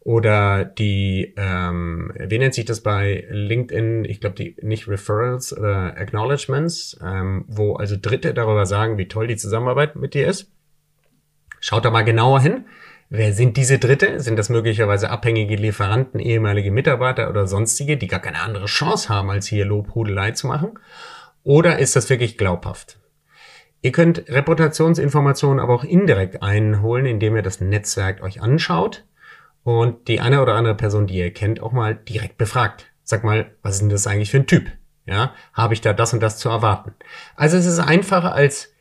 oder 0.00 0.64
die, 0.64 1.34
ähm, 1.36 2.12
wie 2.18 2.38
nennt 2.38 2.54
sich 2.54 2.64
das 2.64 2.80
bei 2.80 3.26
LinkedIn? 3.30 4.04
Ich 4.06 4.20
glaube, 4.20 4.36
die 4.36 4.56
nicht 4.62 4.88
Referrals 4.88 5.56
oder 5.56 5.96
Acknowledgements, 5.96 6.98
ähm, 7.04 7.44
wo 7.48 7.74
also 7.74 7.96
Dritte 8.00 8.34
darüber 8.34 8.66
sagen, 8.66 8.98
wie 8.98 9.06
toll 9.06 9.26
die 9.26 9.36
Zusammenarbeit 9.36 9.96
mit 9.96 10.14
dir 10.14 10.26
ist. 10.26 10.50
Schaut 11.64 11.84
da 11.84 11.90
mal 11.92 12.02
genauer 12.02 12.40
hin. 12.40 12.64
Wer 13.08 13.32
sind 13.32 13.56
diese 13.56 13.78
Dritte? 13.78 14.18
Sind 14.18 14.36
das 14.36 14.48
möglicherweise 14.48 15.10
abhängige 15.10 15.54
Lieferanten, 15.54 16.18
ehemalige 16.18 16.72
Mitarbeiter 16.72 17.30
oder 17.30 17.46
sonstige, 17.46 17.96
die 17.96 18.08
gar 18.08 18.18
keine 18.18 18.40
andere 18.40 18.66
Chance 18.66 19.08
haben, 19.08 19.30
als 19.30 19.46
hier 19.46 19.64
Lobhudelei 19.64 20.32
zu 20.32 20.48
machen? 20.48 20.80
Oder 21.44 21.78
ist 21.78 21.94
das 21.94 22.10
wirklich 22.10 22.36
glaubhaft? 22.36 22.98
Ihr 23.80 23.92
könnt 23.92 24.28
Reputationsinformationen 24.28 25.60
aber 25.60 25.72
auch 25.74 25.84
indirekt 25.84 26.42
einholen, 26.42 27.06
indem 27.06 27.36
ihr 27.36 27.42
das 27.42 27.60
Netzwerk 27.60 28.24
euch 28.24 28.42
anschaut 28.42 29.04
und 29.62 30.08
die 30.08 30.20
eine 30.20 30.42
oder 30.42 30.54
andere 30.54 30.74
Person, 30.74 31.06
die 31.06 31.18
ihr 31.18 31.32
kennt, 31.32 31.60
auch 31.60 31.72
mal 31.72 31.94
direkt 31.94 32.38
befragt. 32.38 32.86
Sag 33.04 33.22
mal, 33.22 33.54
was 33.62 33.74
ist 33.74 33.82
denn 33.82 33.88
das 33.88 34.08
eigentlich 34.08 34.32
für 34.32 34.38
ein 34.38 34.48
Typ? 34.48 34.68
Ja, 35.06 35.32
habe 35.52 35.74
ich 35.74 35.80
da 35.80 35.92
das 35.92 36.12
und 36.12 36.20
das 36.20 36.38
zu 36.38 36.48
erwarten? 36.48 36.92
Also 37.36 37.56
es 37.56 37.66
ist 37.66 37.78
einfacher 37.78 38.34
als 38.34 38.71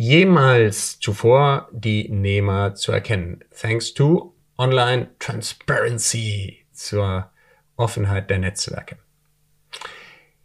jemals 0.00 0.98
zuvor 0.98 1.68
die 1.72 2.08
Nehmer 2.08 2.74
zu 2.74 2.90
erkennen. 2.90 3.44
Thanks 3.60 3.92
to 3.92 4.34
Online 4.56 5.10
Transparency 5.18 6.64
zur 6.72 7.30
Offenheit 7.76 8.30
der 8.30 8.38
Netzwerke. 8.38 8.96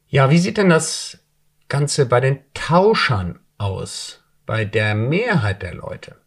Ja, 0.10 0.30
wie 0.30 0.40
sieht 0.40 0.58
denn 0.58 0.68
das 0.68 1.20
Ganze 1.70 2.06
bei 2.06 2.20
den 2.20 2.40
Tauschern 2.54 3.40
aus? 3.58 4.26
Bei 4.46 4.66
der 4.66 4.94
Mehrheit 4.94 5.62
der 5.62 5.76
Leute? 5.76 6.18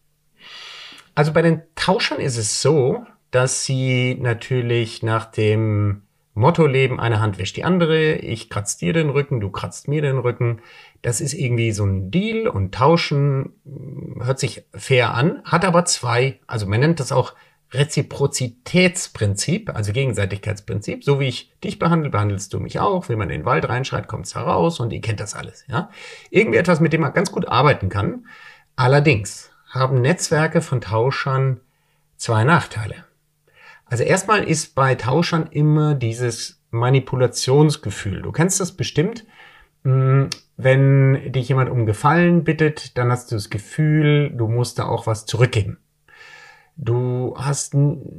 Also 1.15 1.35
bei 1.35 1.43
den 1.43 1.61
Tauschern 1.75 2.21
ist 2.21 2.39
es 2.39 2.63
so, 2.63 3.05
dass 3.31 3.63
sie 3.63 4.15
natürlich 4.19 5.03
nach 5.03 5.27
dem 5.27 6.08
Motto 6.39 6.67
leben, 6.67 7.01
eine 7.01 7.21
Hand 7.21 7.39
wäscht 7.39 7.57
die 7.57 7.65
andere, 7.65 8.15
ich 8.15 8.49
kratz 8.49 8.77
dir 8.77 8.93
den 8.93 9.11
Rücken, 9.11 9.41
du 9.41 9.51
kratzt 9.51 9.89
mir 9.89 10.03
den 10.03 10.19
Rücken. 10.19 10.61
Das 11.03 11.21
ist 11.21 11.35
irgendwie 11.35 11.73
so 11.73 11.85
ein 11.85 12.11
Deal 12.11 12.49
und 12.49 12.75
Tauschen 12.75 13.53
hm, 13.65 14.23
hört 14.25 14.39
sich 14.39 14.65
fair 14.75 15.15
an, 15.15 15.43
hat 15.45 15.65
aber 15.65 15.85
zwei, 15.85 16.41
also 16.47 16.67
man 16.67 16.81
nennt 16.81 17.01
das 17.01 17.13
auch 17.13 17.35
Reziprozitätsprinzip, 17.73 19.75
also 19.75 19.93
Gegenseitigkeitsprinzip. 19.93 21.05
So 21.05 21.21
wie 21.21 21.29
ich 21.29 21.53
dich 21.63 21.79
behandle, 21.79 22.09
behandelst 22.09 22.55
du 22.55 22.61
mich 22.61 22.81
auch. 22.81 23.09
Wenn 23.09 23.19
man 23.19 23.29
in 23.29 23.41
den 23.41 23.45
Wald 23.45 23.69
reinschreit, 23.69 24.09
kommt 24.09 24.27
es 24.27 24.35
heraus 24.35 24.81
und 24.81 24.93
ihr 24.93 25.03
kennt 25.03 25.21
das 25.21 25.35
alles. 25.35 25.65
Ja? 25.69 25.91
Irgendwie 26.31 26.59
etwas, 26.59 26.81
mit 26.81 26.95
dem 26.95 27.03
man 27.03 27.13
ganz 27.13 27.31
gut 27.31 27.47
arbeiten 27.47 27.91
kann. 27.91 28.27
Allerdings 28.77 29.51
haben 29.69 30.01
Netzwerke 30.01 30.63
von 30.63 30.81
Tauschern 30.81 31.61
zwei 32.17 32.45
Nachteile. 32.45 33.08
Also 33.91 34.05
erstmal 34.05 34.45
ist 34.45 34.75
bei 34.75 34.95
Tauschern 34.95 35.49
immer 35.51 35.95
dieses 35.95 36.61
Manipulationsgefühl. 36.71 38.23
Du 38.23 38.33
kennst 38.33 38.61
das 38.61 38.73
bestimmt. 38.73 39.25
Hm, 39.85 40.29
wenn 40.57 41.33
dich 41.33 41.49
jemand 41.49 41.71
um 41.71 41.87
Gefallen 41.87 42.45
bittet, 42.45 42.99
dann 42.99 43.11
hast 43.11 43.31
du 43.31 43.37
das 43.37 43.49
Gefühl, 43.49 44.31
du 44.31 44.49
musst 44.49 44.79
da 44.79 44.87
auch 44.87 45.07
was 45.07 45.25
zurückgeben. 45.25 45.79
Du 46.77 47.35
hast 47.37 47.75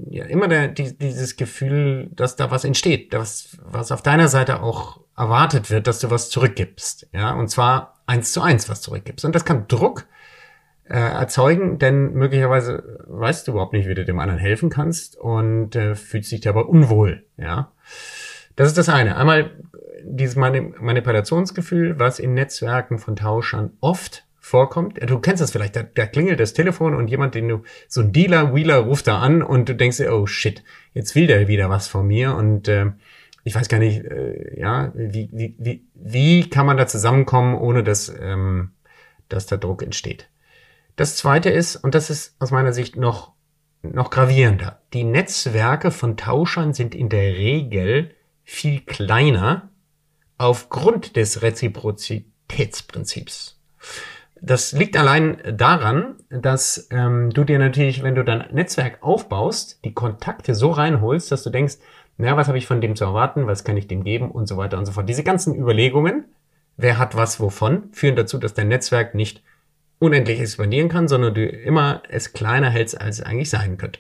ja 0.10 0.26
immer 0.26 0.48
der, 0.48 0.68
die, 0.68 0.98
dieses 0.98 1.38
Gefühl, 1.38 2.10
dass 2.12 2.36
da 2.36 2.52
was 2.52 2.66
entsteht, 2.66 3.14
dass, 3.14 3.58
was 3.64 3.92
auf 3.92 4.02
deiner 4.02 4.28
Seite 4.28 4.62
auch 4.62 5.00
erwartet 5.16 5.70
wird, 5.70 5.88
dass 5.88 6.00
du 6.00 6.10
was 6.10 6.30
zurückgibst. 6.30 7.10
Ja, 7.14 7.34
und 7.34 7.50
zwar 7.50 8.02
eins 8.06 8.34
zu 8.34 8.42
eins 8.42 8.68
was 8.68 8.82
zurückgibst. 8.82 9.24
Und 9.24 9.36
das 9.36 9.46
kann 9.46 9.68
Druck 9.68 10.08
äh, 10.90 10.98
erzeugen, 10.98 11.78
denn 11.78 12.14
möglicherweise 12.14 13.00
weißt 13.08 13.48
du 13.48 13.52
überhaupt 13.52 13.74
nicht, 13.74 13.88
wie 13.88 13.94
du 13.94 14.06
dem 14.06 14.20
anderen 14.20 14.40
helfen 14.40 14.70
kannst 14.70 15.18
und 15.18 15.76
äh, 15.76 15.96
fühlst 15.96 16.32
dich 16.32 16.42
dabei 16.42 16.62
unwohl. 16.62 17.26
Ja, 17.38 17.72
das 18.56 18.70
ist 18.70 18.78
das 18.78 18.90
eine. 18.90 19.16
Einmal 19.16 19.52
dieses 20.04 20.36
Manipulationsgefühl, 20.36 22.00
was 22.00 22.20
in 22.20 22.34
Netzwerken 22.34 22.98
von 22.98 23.16
Tauschern 23.16 23.72
oft 23.82 24.26
vorkommt. 24.40 25.00
Du 25.08 25.20
kennst 25.20 25.44
das 25.44 25.52
vielleicht, 25.52 25.76
da, 25.76 25.84
da 25.84 26.08
klingelt 26.08 26.40
das 26.40 26.54
Telefon 26.54 26.96
und 26.96 27.08
jemand, 27.08 27.36
den 27.36 27.48
du, 27.48 27.64
so 27.88 28.02
ein 28.02 28.12
Dealer, 28.12 28.56
Wheeler 28.56 28.78
ruft 28.78 29.08
da 29.08 29.20
an 29.20 29.44
und 29.44 29.70
du 29.70 29.76
denkst 29.76 29.98
dir, 29.98 30.12
oh 30.12 30.26
shit, 30.26 30.64
jetzt 30.94 31.14
will 31.14 31.28
der 31.28 31.48
wieder 31.48 31.70
was 31.70 31.88
von 31.88 32.08
mir 32.08 32.36
und 32.36 32.68
äh, 32.68 32.88
ich 33.44 33.54
weiß 33.54 33.70
gar 33.70 33.78
nicht, 33.78 34.04
äh, 34.06 34.60
ja, 34.60 34.92
wie, 34.96 35.30
wie, 35.32 35.56
wie, 35.60 35.84
wie 35.94 36.50
kann 36.50 36.66
man 36.66 36.78
da 36.78 36.88
zusammenkommen, 36.88 37.56
ohne 37.56 37.84
dass, 37.84 38.12
ähm, 38.20 38.72
dass 39.28 39.46
da 39.46 39.58
Druck 39.58 39.84
entsteht. 39.84 40.30
Das 41.00 41.16
zweite 41.16 41.50
ist, 41.50 41.78
und 41.78 41.96
das 41.96 42.10
ist 42.10 42.36
aus 42.40 42.52
meiner 42.52 42.74
Sicht 42.74 42.98
noch, 42.98 43.32
noch 43.84 44.10
gravierender, 44.10 44.82
die 44.92 45.06
Netzwerke 45.06 45.92
von 45.92 46.18
Tauschern 46.18 46.74
sind 46.74 46.94
in 46.94 47.08
der 47.08 47.38
Regel 47.38 48.12
viel 48.44 48.82
kleiner 48.82 49.70
aufgrund 50.38 51.16
des 51.16 51.42
Reziprozitätsprinzips. 51.42 53.62
Das 54.42 54.74
liegt 54.74 54.98
allein 54.98 55.38
daran, 55.54 56.18
dass 56.30 56.90
ähm, 56.92 57.30
du 57.30 57.46
dir 57.46 57.60
natürlich, 57.60 58.04
wenn 58.04 58.16
du 58.16 58.26
dein 58.26 58.50
Netzwerk 58.52 59.02
aufbaust, 59.02 59.80
die 59.86 59.94
Kontakte 59.94 60.54
so 60.54 60.72
reinholst, 60.72 61.32
dass 61.32 61.44
du 61.44 61.50
denkst, 61.50 61.78
na, 62.18 62.36
was 62.36 62.50
habe 62.50 62.58
ich 62.58 62.68
von 62.68 62.82
dem 62.82 62.98
zu 62.98 63.06
erwarten, 63.06 63.48
was 63.48 63.64
kann 63.64 63.78
ich 63.78 63.88
dem 63.88 64.04
geben 64.04 64.32
und 64.32 64.48
so 64.48 64.58
weiter 64.58 64.78
und 64.78 64.86
so 64.86 64.92
fort. 64.92 65.08
Diese 65.08 65.24
ganzen 65.24 65.56
Überlegungen, 65.56 66.26
wer 66.76 66.98
hat 66.98 67.16
was 67.16 67.40
wovon, 67.40 67.88
führen 67.94 68.18
dazu, 68.18 68.38
dass 68.38 68.54
dein 68.54 68.68
Netzwerk 68.68 69.16
nicht 69.16 69.42
unendlich 70.00 70.40
expandieren 70.40 70.90
kann, 70.90 71.08
sondern 71.08 71.34
du 71.34 71.46
immer 71.46 72.02
es 72.10 72.34
kleiner 72.34 72.70
hältst, 72.70 73.00
als 73.00 73.20
es 73.20 73.26
eigentlich 73.26 73.50
sein 73.50 73.78
könnte. 73.78 74.00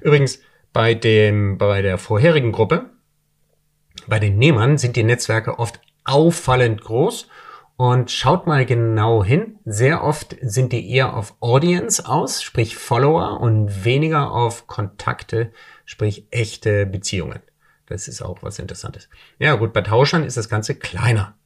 Übrigens, 0.00 0.40
bei 0.72 0.94
dem, 0.94 1.58
bei 1.58 1.82
der 1.82 1.98
vorherigen 1.98 2.52
Gruppe, 2.52 2.90
bei 4.06 4.18
den 4.18 4.38
Nehmern 4.38 4.78
sind 4.78 4.96
die 4.96 5.04
Netzwerke 5.04 5.58
oft 5.58 5.80
auffallend 6.04 6.80
groß 6.82 7.28
und 7.76 8.10
schaut 8.10 8.46
mal 8.46 8.64
genau 8.66 9.24
hin. 9.24 9.58
Sehr 9.64 10.02
oft 10.02 10.36
sind 10.40 10.72
die 10.72 10.90
eher 10.90 11.14
auf 11.14 11.34
Audience 11.40 12.06
aus, 12.06 12.42
sprich 12.42 12.76
Follower 12.76 13.40
und 13.40 13.84
weniger 13.84 14.32
auf 14.32 14.66
Kontakte, 14.66 15.52
sprich 15.84 16.26
echte 16.30 16.86
Beziehungen. 16.86 17.40
Das 17.86 18.08
ist 18.08 18.22
auch 18.22 18.42
was 18.42 18.58
Interessantes. 18.58 19.08
Ja 19.38 19.54
gut, 19.56 19.72
bei 19.72 19.82
Tauschern 19.82 20.24
ist 20.24 20.36
das 20.36 20.48
Ganze 20.48 20.74
kleiner. 20.74 21.36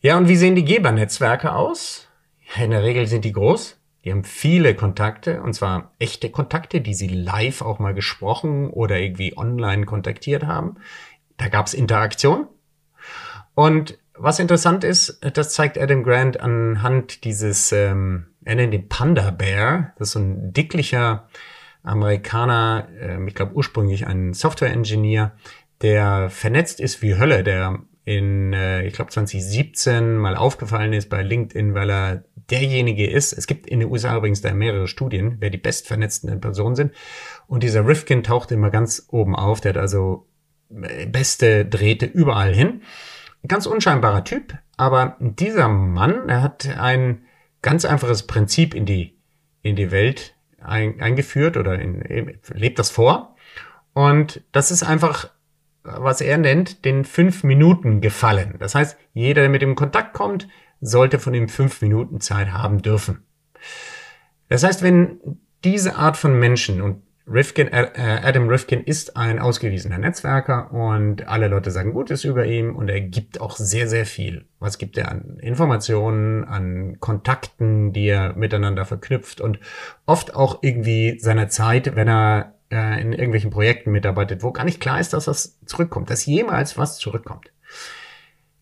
Ja, 0.00 0.16
und 0.16 0.28
wie 0.28 0.36
sehen 0.36 0.54
die 0.54 0.64
Gebernetzwerke 0.64 1.52
aus? 1.52 2.07
In 2.56 2.70
der 2.70 2.82
Regel 2.82 3.06
sind 3.06 3.24
die 3.24 3.32
groß. 3.32 3.78
Die 4.04 4.12
haben 4.12 4.24
viele 4.24 4.74
Kontakte, 4.74 5.42
und 5.42 5.54
zwar 5.54 5.92
echte 5.98 6.30
Kontakte, 6.30 6.80
die 6.80 6.94
sie 6.94 7.08
live 7.08 7.62
auch 7.62 7.78
mal 7.78 7.94
gesprochen 7.94 8.70
oder 8.70 8.98
irgendwie 8.98 9.36
online 9.36 9.84
kontaktiert 9.86 10.46
haben. 10.46 10.76
Da 11.36 11.48
gab 11.48 11.66
es 11.66 11.74
Interaktion. 11.74 12.46
Und 13.54 13.98
was 14.14 14.38
interessant 14.38 14.84
ist, 14.84 15.20
das 15.34 15.52
zeigt 15.52 15.78
Adam 15.78 16.02
Grant 16.02 16.40
anhand 16.40 17.24
dieses, 17.24 17.72
ähm, 17.72 18.26
er 18.44 18.54
nennt 18.54 18.72
den 18.72 18.88
Panda 18.88 19.30
Bear. 19.30 19.92
Das 19.98 20.08
ist 20.08 20.12
so 20.12 20.20
ein 20.20 20.52
dicklicher 20.52 21.28
Amerikaner, 21.82 22.88
äh, 23.00 23.24
ich 23.26 23.34
glaube 23.34 23.54
ursprünglich 23.54 24.06
ein 24.06 24.32
Software-Engineer, 24.32 25.32
der 25.82 26.30
vernetzt 26.30 26.80
ist 26.80 27.02
wie 27.02 27.16
Hölle, 27.16 27.44
der 27.44 27.78
in, 28.08 28.54
äh, 28.54 28.86
ich 28.86 28.94
glaube 28.94 29.10
2017 29.10 30.16
mal 30.16 30.34
aufgefallen 30.34 30.94
ist 30.94 31.10
bei 31.10 31.22
LinkedIn, 31.22 31.74
weil 31.74 31.90
er 31.90 32.24
derjenige 32.50 33.06
ist. 33.06 33.34
Es 33.34 33.46
gibt 33.46 33.66
in 33.66 33.80
den 33.80 33.90
USA 33.90 34.16
übrigens 34.16 34.40
da 34.40 34.54
mehrere 34.54 34.88
Studien, 34.88 35.36
wer 35.40 35.50
die 35.50 35.58
bestvernetzten 35.58 36.40
Personen 36.40 36.74
sind. 36.74 36.94
Und 37.48 37.62
dieser 37.62 37.86
Rifkin 37.86 38.22
taucht 38.22 38.50
immer 38.50 38.70
ganz 38.70 39.06
oben 39.10 39.36
auf. 39.36 39.60
Der 39.60 39.74
hat 39.74 39.76
also 39.76 40.26
beste 40.70 41.66
Drähte 41.66 42.06
überall 42.06 42.54
hin. 42.54 42.80
Ganz 43.46 43.66
unscheinbarer 43.66 44.24
Typ, 44.24 44.56
aber 44.78 45.18
dieser 45.20 45.68
Mann, 45.68 46.30
er 46.30 46.42
hat 46.42 46.66
ein 46.78 47.26
ganz 47.60 47.84
einfaches 47.84 48.26
Prinzip 48.26 48.74
in 48.74 48.86
die, 48.86 49.18
in 49.60 49.76
die 49.76 49.90
Welt 49.90 50.34
ein, 50.62 50.98
eingeführt 51.02 51.58
oder 51.58 51.78
in, 51.78 52.38
lebt 52.54 52.78
das 52.78 52.90
vor. 52.90 53.36
Und 53.92 54.42
das 54.52 54.70
ist 54.70 54.82
einfach, 54.82 55.30
was 55.96 56.20
er 56.20 56.38
nennt, 56.38 56.84
den 56.84 57.04
fünf 57.04 57.44
Minuten 57.44 58.00
Gefallen. 58.00 58.56
Das 58.58 58.74
heißt, 58.74 58.96
jeder, 59.12 59.42
der 59.42 59.50
mit 59.50 59.62
ihm 59.62 59.70
in 59.70 59.74
Kontakt 59.74 60.12
kommt, 60.12 60.48
sollte 60.80 61.18
von 61.18 61.34
ihm 61.34 61.48
fünf 61.48 61.80
Minuten 61.82 62.20
Zeit 62.20 62.52
haben 62.52 62.82
dürfen. 62.82 63.24
Das 64.48 64.62
heißt, 64.62 64.82
wenn 64.82 65.20
diese 65.64 65.96
Art 65.96 66.16
von 66.16 66.38
Menschen, 66.38 66.80
und 66.80 67.02
Rifkin, 67.30 67.68
äh, 67.68 68.20
Adam 68.22 68.48
Rifkin 68.48 68.82
ist 68.82 69.16
ein 69.16 69.38
ausgewiesener 69.38 69.98
Netzwerker 69.98 70.72
und 70.72 71.28
alle 71.28 71.48
Leute 71.48 71.70
sagen 71.70 71.92
Gutes 71.92 72.24
über 72.24 72.46
ihn 72.46 72.70
und 72.70 72.88
er 72.88 73.00
gibt 73.00 73.40
auch 73.40 73.56
sehr, 73.56 73.86
sehr 73.86 74.06
viel. 74.06 74.46
Was 74.60 74.78
gibt 74.78 74.96
er 74.96 75.10
an 75.10 75.38
Informationen, 75.40 76.44
an 76.44 76.96
Kontakten, 77.00 77.92
die 77.92 78.08
er 78.08 78.34
miteinander 78.34 78.86
verknüpft 78.86 79.40
und 79.40 79.60
oft 80.06 80.34
auch 80.34 80.62
irgendwie 80.62 81.18
seiner 81.20 81.48
Zeit, 81.48 81.96
wenn 81.96 82.08
er 82.08 82.54
äh, 82.70 83.00
in 83.00 83.12
irgendwelchen 83.12 83.50
Projekten 83.50 83.90
mitarbeitet, 83.90 84.42
wo 84.42 84.52
gar 84.52 84.64
nicht 84.64 84.80
klar 84.80 85.00
ist, 85.00 85.12
dass 85.12 85.26
das 85.26 85.58
zurückkommt, 85.66 86.10
dass 86.10 86.26
jemals 86.26 86.76
was 86.78 86.98
zurückkommt. 86.98 87.50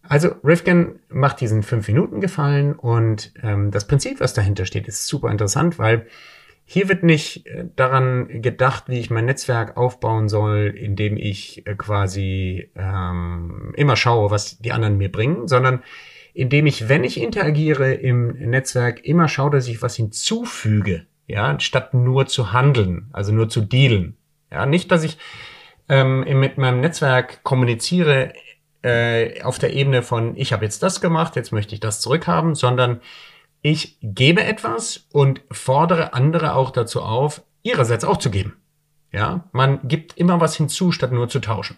Also 0.03 0.29
Rifkin 0.45 1.01
macht 1.09 1.41
diesen 1.41 1.63
fünf 1.63 1.89
Minuten 1.89 2.21
Gefallen 2.21 2.75
und 2.75 3.33
ähm, 3.43 3.71
das 3.73 3.87
Prinzip, 3.87 4.21
was 4.21 4.35
dahinter 4.35 4.65
steht, 4.65 4.87
ist 4.87 5.07
super 5.07 5.31
interessant, 5.31 5.79
weil 5.79 6.07
Hier 6.69 6.89
wird 6.89 7.05
nicht 7.05 7.47
äh, 7.47 7.65
daran 7.77 8.43
gedacht, 8.43 8.85
wie 8.89 8.99
ich 8.99 9.09
mein 9.09 9.25
Netzwerk 9.25 9.77
aufbauen 9.77 10.29
soll, 10.29 10.75
indem 10.77 11.17
ich 11.17 11.65
äh, 11.65 11.77
quasi 11.77 12.71
ähm, 12.75 13.73
immer 13.77 13.95
schaue, 13.95 14.33
was 14.33 14.59
die 14.59 14.73
anderen 14.73 14.99
mir 14.99 15.11
bringen, 15.11 15.47
sondern 15.47 15.85
indem 16.35 16.67
ich, 16.67 16.89
wenn 16.89 17.05
ich 17.05 17.21
interagiere 17.21 17.95
im 17.95 18.33
Netzwerk, 18.51 19.05
immer 19.05 19.29
schaue, 19.29 19.53
dass 19.53 19.69
ich 19.69 19.81
was 19.81 19.95
hinzufüge, 19.95 21.07
ja, 21.27 21.59
statt 21.61 21.95
nur 21.95 22.27
zu 22.27 22.53
handeln, 22.53 23.09
also 23.13 23.33
nur 23.33 23.49
zu 23.49 23.61
dealen. 23.61 24.17
Ja, 24.51 24.67
nicht, 24.67 24.91
dass 24.91 25.03
ich 25.03 25.19
ähm, 25.89 26.21
mit 26.41 26.59
meinem 26.59 26.81
Netzwerk 26.81 27.43
kommuniziere 27.43 28.33
äh, 28.83 29.43
auf 29.43 29.59
der 29.59 29.73
Ebene 29.73 30.03
von, 30.03 30.37
ich 30.37 30.53
habe 30.53 30.65
jetzt 30.65 30.83
das 30.83 31.01
gemacht, 31.01 31.37
jetzt 31.37 31.53
möchte 31.53 31.75
ich 31.75 31.81
das 31.81 32.01
zurückhaben, 32.01 32.55
sondern 32.55 33.01
ich 33.63 33.99
gebe 34.01 34.45
etwas 34.45 35.09
und 35.13 35.41
fordere 35.51 36.15
andere 36.15 36.55
auch 36.55 36.71
dazu 36.71 37.03
auf, 37.03 37.43
ihrerseits 37.63 38.05
auch 38.05 38.19
zu 38.19 38.31
geben. 38.31 38.57
Ja, 39.13 39.45
man 39.53 39.81
gibt 39.89 40.17
immer 40.17 40.41
was 40.41 40.57
hinzu, 40.57 40.93
statt 40.93 41.11
nur 41.11 41.29
zu 41.29 41.41
tauschen. 41.41 41.77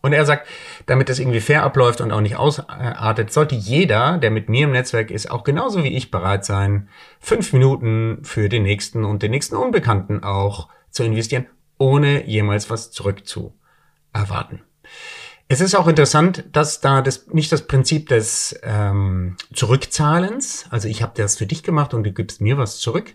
Und 0.00 0.12
er 0.12 0.24
sagt, 0.24 0.46
damit 0.86 1.08
das 1.08 1.18
irgendwie 1.18 1.40
fair 1.40 1.64
abläuft 1.64 2.00
und 2.00 2.12
auch 2.12 2.20
nicht 2.20 2.36
ausartet, 2.36 3.32
sollte 3.32 3.56
jeder, 3.56 4.18
der 4.18 4.30
mit 4.30 4.48
mir 4.48 4.64
im 4.64 4.72
Netzwerk 4.72 5.10
ist, 5.10 5.30
auch 5.30 5.42
genauso 5.42 5.82
wie 5.82 5.96
ich 5.96 6.10
bereit 6.10 6.44
sein, 6.44 6.88
fünf 7.18 7.52
Minuten 7.52 8.20
für 8.22 8.48
den 8.48 8.62
nächsten 8.62 9.04
und 9.04 9.22
den 9.22 9.32
nächsten 9.32 9.56
Unbekannten 9.56 10.22
auch 10.22 10.68
zu 10.90 11.02
investieren, 11.02 11.46
ohne 11.78 12.26
jemals 12.26 12.70
was 12.70 12.92
zurückzu 12.92 13.58
erwarten. 14.12 14.62
Es 15.48 15.60
ist 15.60 15.74
auch 15.74 15.88
interessant, 15.88 16.44
dass 16.52 16.80
da 16.80 17.00
das 17.00 17.28
nicht 17.28 17.50
das 17.50 17.66
Prinzip 17.66 18.08
des 18.08 18.58
ähm, 18.62 19.36
Zurückzahlens, 19.54 20.66
also 20.70 20.88
ich 20.88 21.02
habe 21.02 21.14
das 21.16 21.38
für 21.38 21.46
dich 21.46 21.62
gemacht 21.62 21.94
und 21.94 22.04
du 22.04 22.12
gibst 22.12 22.40
mir 22.40 22.58
was 22.58 22.78
zurück, 22.78 23.14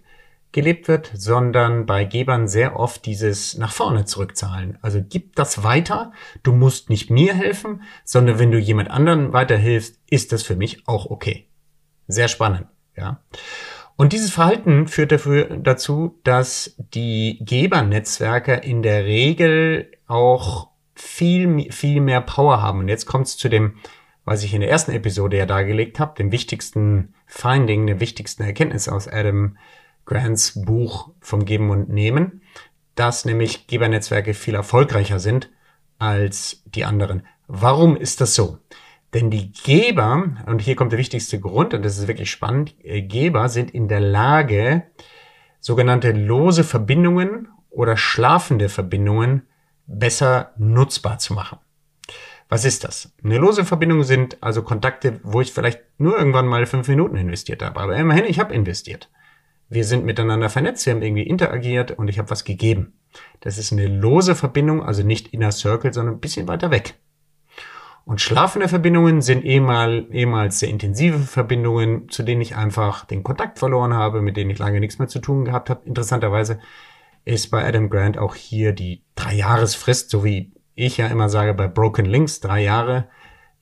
gelebt 0.53 0.87
wird, 0.87 1.11
sondern 1.13 1.85
bei 1.85 2.05
Gebern 2.05 2.47
sehr 2.47 2.79
oft 2.79 3.05
dieses 3.05 3.57
nach 3.57 3.73
vorne 3.73 4.05
zurückzahlen. 4.05 4.77
Also 4.81 5.01
gib 5.03 5.35
das 5.35 5.63
weiter. 5.63 6.13
Du 6.43 6.53
musst 6.53 6.89
nicht 6.89 7.09
mir 7.09 7.33
helfen, 7.33 7.81
sondern 8.05 8.39
wenn 8.39 8.51
du 8.51 8.59
jemand 8.59 8.89
anderen 8.89 9.33
weiterhilfst, 9.33 9.99
ist 10.09 10.31
das 10.31 10.43
für 10.43 10.55
mich 10.55 10.87
auch 10.87 11.07
okay. 11.07 11.47
Sehr 12.07 12.27
spannend, 12.27 12.67
ja. 12.95 13.21
Und 13.95 14.13
dieses 14.13 14.31
Verhalten 14.31 14.87
führt 14.87 15.11
dafür 15.11 15.45
dazu, 15.57 16.19
dass 16.23 16.75
die 16.77 17.39
Gebernetzwerke 17.41 18.53
in 18.53 18.81
der 18.81 19.05
Regel 19.05 19.91
auch 20.07 20.69
viel, 20.95 21.71
viel 21.71 22.01
mehr 22.01 22.21
Power 22.21 22.61
haben. 22.61 22.79
Und 22.79 22.87
jetzt 22.87 23.05
kommt 23.05 23.27
es 23.27 23.37
zu 23.37 23.49
dem, 23.49 23.75
was 24.25 24.43
ich 24.43 24.53
in 24.53 24.61
der 24.61 24.69
ersten 24.69 24.91
Episode 24.91 25.37
ja 25.37 25.45
dargelegt 25.45 25.99
habe, 25.99 26.15
dem 26.17 26.31
wichtigsten 26.31 27.13
Finding, 27.27 27.87
der 27.87 27.99
wichtigsten 27.99 28.43
Erkenntnis 28.43 28.87
aus 28.87 29.07
Adam 29.07 29.57
Grants 30.05 30.63
Buch 30.65 31.11
vom 31.19 31.45
Geben 31.45 31.69
und 31.69 31.89
Nehmen, 31.89 32.41
dass 32.95 33.25
nämlich 33.25 33.67
Gebernetzwerke 33.67 34.33
viel 34.33 34.55
erfolgreicher 34.55 35.19
sind 35.19 35.49
als 35.97 36.63
die 36.65 36.85
anderen. 36.85 37.25
Warum 37.47 37.95
ist 37.95 38.21
das 38.21 38.35
so? 38.35 38.59
Denn 39.13 39.29
die 39.29 39.51
Geber, 39.51 40.37
und 40.47 40.61
hier 40.61 40.75
kommt 40.75 40.91
der 40.91 40.99
wichtigste 40.99 41.39
Grund, 41.39 41.73
und 41.73 41.83
das 41.83 41.97
ist 41.97 42.07
wirklich 42.07 42.31
spannend, 42.31 42.75
äh, 42.83 43.01
Geber 43.01 43.47
sind 43.47 43.71
in 43.71 43.87
der 43.87 43.99
Lage, 43.99 44.83
sogenannte 45.59 46.11
lose 46.11 46.63
Verbindungen 46.63 47.47
oder 47.69 47.95
schlafende 47.95 48.69
Verbindungen 48.69 49.43
besser 49.85 50.53
nutzbar 50.57 51.19
zu 51.19 51.33
machen. 51.33 51.59
Was 52.49 52.65
ist 52.65 52.83
das? 52.83 53.13
Eine 53.23 53.37
lose 53.37 53.65
Verbindung 53.65 54.03
sind 54.03 54.37
also 54.41 54.61
Kontakte, 54.61 55.19
wo 55.23 55.41
ich 55.41 55.51
vielleicht 55.51 55.81
nur 55.97 56.17
irgendwann 56.17 56.47
mal 56.47 56.65
fünf 56.65 56.87
Minuten 56.87 57.15
investiert 57.15 57.63
habe. 57.63 57.79
Aber 57.79 57.95
immerhin, 57.95 58.25
ich 58.25 58.39
habe 58.39 58.53
investiert 58.53 59.09
wir 59.73 59.85
sind 59.85 60.05
miteinander 60.05 60.49
vernetzt, 60.49 60.85
wir 60.85 60.93
haben 60.93 61.01
irgendwie 61.01 61.23
interagiert 61.23 61.91
und 61.91 62.07
ich 62.07 62.19
habe 62.19 62.29
was 62.29 62.43
gegeben. 62.43 62.93
Das 63.41 63.57
ist 63.57 63.71
eine 63.71 63.87
lose 63.87 64.35
Verbindung, 64.35 64.83
also 64.83 65.03
nicht 65.03 65.29
inner 65.29 65.51
Circle, 65.51 65.93
sondern 65.93 66.15
ein 66.15 66.19
bisschen 66.19 66.47
weiter 66.47 66.71
weg. 66.71 66.95
Und 68.05 68.19
schlafende 68.19 68.67
Verbindungen 68.67 69.21
sind 69.21 69.45
ehemal, 69.45 70.07
ehemals 70.11 70.59
sehr 70.59 70.69
intensive 70.69 71.19
Verbindungen, 71.19 72.09
zu 72.09 72.23
denen 72.23 72.41
ich 72.41 72.55
einfach 72.55 73.05
den 73.05 73.23
Kontakt 73.23 73.59
verloren 73.59 73.93
habe, 73.93 74.21
mit 74.21 74.35
denen 74.35 74.49
ich 74.49 74.59
lange 74.59 74.79
nichts 74.79 74.99
mehr 74.99 75.07
zu 75.07 75.19
tun 75.19 75.45
gehabt 75.45 75.69
habe. 75.69 75.85
Interessanterweise 75.85 76.59
ist 77.23 77.49
bei 77.49 77.65
Adam 77.65 77.89
Grant 77.89 78.17
auch 78.17 78.35
hier 78.35 78.73
die 78.73 79.03
Drei-Jahresfrist, 79.15 80.09
so 80.09 80.25
wie 80.25 80.51
ich 80.75 80.97
ja 80.97 81.07
immer 81.07 81.29
sage 81.29 81.53
bei 81.53 81.67
Broken 81.67 82.05
Links, 82.05 82.41
drei 82.41 82.61
Jahre, 82.61 83.07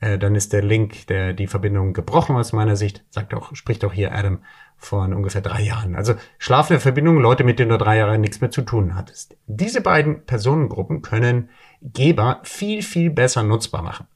äh, 0.01 0.17
dann 0.17 0.35
ist 0.35 0.51
der 0.51 0.63
Link, 0.63 1.07
der 1.07 1.33
die 1.33 1.47
Verbindung 1.47 1.93
gebrochen 1.93 2.35
aus 2.35 2.51
meiner 2.51 2.75
Sicht, 2.75 3.05
sagt 3.09 3.33
auch, 3.33 3.55
spricht 3.55 3.85
auch 3.85 3.93
hier 3.93 4.13
Adam 4.13 4.39
von 4.75 5.13
ungefähr 5.13 5.41
drei 5.41 5.61
Jahren. 5.61 5.95
Also 5.95 6.15
schlafende 6.39 6.79
Verbindungen, 6.79 7.21
Leute, 7.21 7.43
mit 7.43 7.59
denen 7.59 7.69
du 7.69 7.77
drei 7.77 7.97
Jahre 7.97 8.17
nichts 8.17 8.41
mehr 8.41 8.49
zu 8.49 8.63
tun 8.63 8.95
hattest. 8.95 9.37
Diese 9.45 9.79
beiden 9.79 10.25
Personengruppen 10.25 11.03
können 11.03 11.49
Geber 11.81 12.41
viel, 12.43 12.81
viel 12.81 13.11
besser 13.11 13.43
nutzbar 13.43 13.83
machen, 13.83 14.07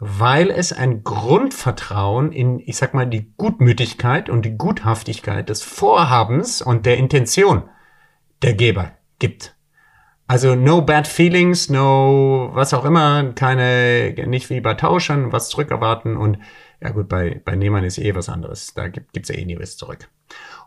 weil 0.00 0.50
es 0.50 0.72
ein 0.72 1.04
Grundvertrauen 1.04 2.32
in, 2.32 2.58
ich 2.58 2.76
sag 2.76 2.92
mal, 2.92 3.06
die 3.06 3.32
Gutmütigkeit 3.36 4.28
und 4.28 4.44
die 4.44 4.58
Guthaftigkeit 4.58 5.48
des 5.48 5.62
Vorhabens 5.62 6.60
und 6.60 6.86
der 6.86 6.98
Intention 6.98 7.62
der 8.42 8.54
Geber 8.54 8.92
gibt. 9.20 9.54
Also 10.30 10.54
no 10.54 10.80
bad 10.80 11.08
feelings, 11.08 11.70
no 11.70 12.50
was 12.52 12.72
auch 12.72 12.84
immer, 12.84 13.32
keine, 13.32 14.14
nicht 14.28 14.48
wie 14.48 14.60
bei 14.60 14.74
Tauschern, 14.74 15.32
was 15.32 15.48
zurückerwarten 15.48 16.16
und 16.16 16.38
ja 16.80 16.90
gut, 16.90 17.08
bei, 17.08 17.42
bei 17.44 17.56
Nehmern 17.56 17.82
ist 17.82 17.98
eh 17.98 18.14
was 18.14 18.28
anderes. 18.28 18.72
Da 18.74 18.86
gibt 18.86 19.18
es 19.18 19.28
ja 19.28 19.34
eh 19.34 19.44
nie 19.44 19.58
was 19.58 19.76
zurück. 19.76 20.08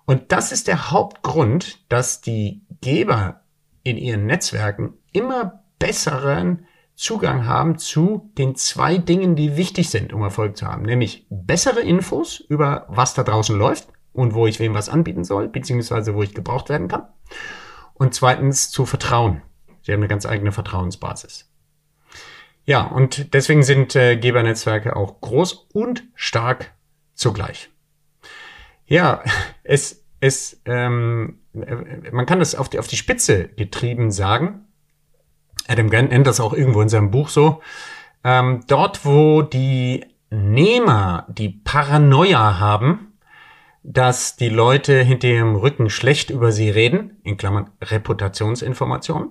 Und 0.03 0.33
das 0.33 0.51
ist 0.51 0.67
der 0.67 0.91
Hauptgrund, 0.91 1.79
dass 1.87 2.19
die 2.19 2.65
Geber 2.81 3.39
in 3.83 3.95
ihren 3.95 4.25
Netzwerken 4.25 4.95
immer 5.13 5.63
besseren 5.79 6.65
Zugang 6.95 7.47
haben 7.47 7.77
zu 7.77 8.33
den 8.37 8.57
zwei 8.57 8.97
Dingen, 8.97 9.37
die 9.37 9.55
wichtig 9.55 9.89
sind, 9.89 10.11
um 10.11 10.23
Erfolg 10.23 10.57
zu 10.57 10.67
haben. 10.67 10.83
Nämlich 10.83 11.25
bessere 11.29 11.79
Infos 11.79 12.41
über 12.49 12.85
was 12.89 13.13
da 13.13 13.23
draußen 13.23 13.57
läuft 13.57 13.87
und 14.11 14.33
wo 14.33 14.45
ich 14.45 14.59
wem 14.59 14.73
was 14.73 14.89
anbieten 14.89 15.23
soll, 15.23 15.47
beziehungsweise 15.47 16.15
wo 16.15 16.21
ich 16.21 16.35
gebraucht 16.35 16.67
werden 16.67 16.89
kann. 16.89 17.07
Und 17.93 18.13
zweitens 18.13 18.69
zu 18.69 18.85
Vertrauen. 18.85 19.41
Sie 19.83 19.91
haben 19.91 19.99
eine 19.99 20.07
ganz 20.07 20.25
eigene 20.25 20.51
Vertrauensbasis. 20.51 21.49
Ja, 22.65 22.83
und 22.83 23.33
deswegen 23.33 23.63
sind 23.63 23.95
äh, 23.95 24.15
Gebernetzwerke 24.17 24.95
auch 24.95 25.19
groß 25.21 25.67
und 25.73 26.03
stark 26.15 26.73
zugleich. 27.13 27.69
Ja, 28.85 29.23
es, 29.63 30.05
es, 30.19 30.61
ähm, 30.65 31.39
äh, 31.53 32.11
man 32.11 32.25
kann 32.25 32.39
das 32.39 32.55
auf 32.55 32.69
die, 32.69 32.79
auf 32.79 32.87
die 32.87 32.97
Spitze 32.97 33.49
getrieben 33.49 34.11
sagen. 34.11 34.65
Adam 35.67 35.89
Grant 35.89 36.11
nennt 36.11 36.27
das 36.27 36.39
auch 36.39 36.53
irgendwo 36.53 36.81
in 36.81 36.89
seinem 36.89 37.11
Buch 37.11 37.29
so. 37.29 37.61
Ähm, 38.23 38.63
dort, 38.67 39.05
wo 39.05 39.41
die 39.41 40.05
Nehmer 40.29 41.27
die 41.29 41.49
Paranoia 41.49 42.59
haben, 42.59 43.13
dass 43.83 44.37
die 44.37 44.49
Leute 44.49 45.01
hinter 45.01 45.27
ihrem 45.27 45.55
Rücken 45.55 45.89
schlecht 45.89 46.29
über 46.29 46.51
sie 46.53 46.69
reden, 46.69 47.17
in 47.23 47.37
Klammern 47.37 47.69
Reputationsinformationen, 47.81 49.29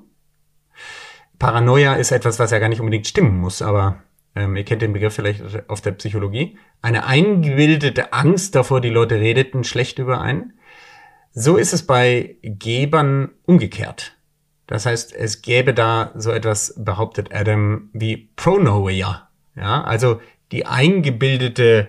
Paranoia 1.42 1.94
ist 1.94 2.12
etwas, 2.12 2.38
was 2.38 2.52
ja 2.52 2.60
gar 2.60 2.68
nicht 2.68 2.78
unbedingt 2.78 3.08
stimmen 3.08 3.40
muss, 3.40 3.62
aber 3.62 4.00
ähm, 4.36 4.54
ihr 4.54 4.62
kennt 4.62 4.80
den 4.80 4.92
Begriff 4.92 5.14
vielleicht 5.14 5.42
auf 5.68 5.80
der 5.80 5.90
Psychologie. 5.90 6.56
Eine 6.82 7.04
eingebildete 7.04 8.12
Angst 8.12 8.54
davor, 8.54 8.80
die 8.80 8.90
Leute 8.90 9.16
redeten 9.16 9.64
schlecht 9.64 9.98
über 9.98 10.20
einen. 10.20 10.52
So 11.32 11.56
ist 11.56 11.72
es 11.72 11.84
bei 11.84 12.36
Gebern 12.42 13.30
umgekehrt. 13.44 14.16
Das 14.68 14.86
heißt, 14.86 15.12
es 15.16 15.42
gäbe 15.42 15.74
da 15.74 16.12
so 16.14 16.30
etwas, 16.30 16.74
behauptet 16.78 17.34
Adam, 17.34 17.90
wie 17.92 18.30
Pronoia. 18.36 19.28
Ja, 19.56 19.82
also 19.82 20.20
die 20.52 20.66
eingebildete 20.66 21.88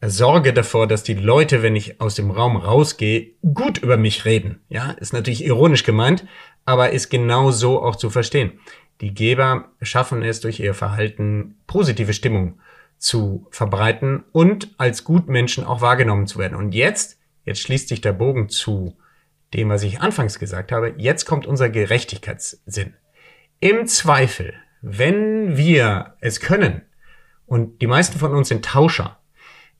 Sorge 0.00 0.54
davor, 0.54 0.86
dass 0.86 1.02
die 1.02 1.12
Leute, 1.12 1.62
wenn 1.62 1.76
ich 1.76 2.00
aus 2.00 2.14
dem 2.14 2.30
Raum 2.30 2.56
rausgehe, 2.56 3.32
gut 3.52 3.76
über 3.76 3.98
mich 3.98 4.24
reden. 4.24 4.60
Ja, 4.70 4.92
ist 4.92 5.12
natürlich 5.12 5.44
ironisch 5.44 5.84
gemeint, 5.84 6.24
aber 6.70 6.90
ist 6.90 7.10
genau 7.10 7.50
so 7.50 7.82
auch 7.82 7.96
zu 7.96 8.10
verstehen. 8.10 8.60
Die 9.00 9.12
Geber 9.12 9.72
schaffen 9.82 10.22
es 10.22 10.40
durch 10.40 10.60
ihr 10.60 10.72
Verhalten, 10.72 11.56
positive 11.66 12.12
Stimmung 12.12 12.60
zu 12.96 13.48
verbreiten 13.50 14.22
und 14.30 14.72
als 14.78 15.02
Gutmenschen 15.02 15.64
auch 15.64 15.80
wahrgenommen 15.80 16.28
zu 16.28 16.38
werden. 16.38 16.54
Und 16.54 16.72
jetzt, 16.72 17.18
jetzt 17.44 17.60
schließt 17.60 17.88
sich 17.88 18.00
der 18.00 18.12
Bogen 18.12 18.48
zu 18.48 18.96
dem, 19.52 19.68
was 19.68 19.82
ich 19.82 20.00
anfangs 20.00 20.38
gesagt 20.38 20.70
habe, 20.70 20.94
jetzt 20.96 21.24
kommt 21.24 21.46
unser 21.46 21.68
Gerechtigkeitssinn. 21.70 22.94
Im 23.58 23.86
Zweifel, 23.86 24.54
wenn 24.80 25.56
wir 25.56 26.14
es 26.20 26.38
können, 26.40 26.82
und 27.46 27.82
die 27.82 27.88
meisten 27.88 28.18
von 28.18 28.32
uns 28.32 28.48
sind 28.48 28.64
Tauscher, 28.64 29.18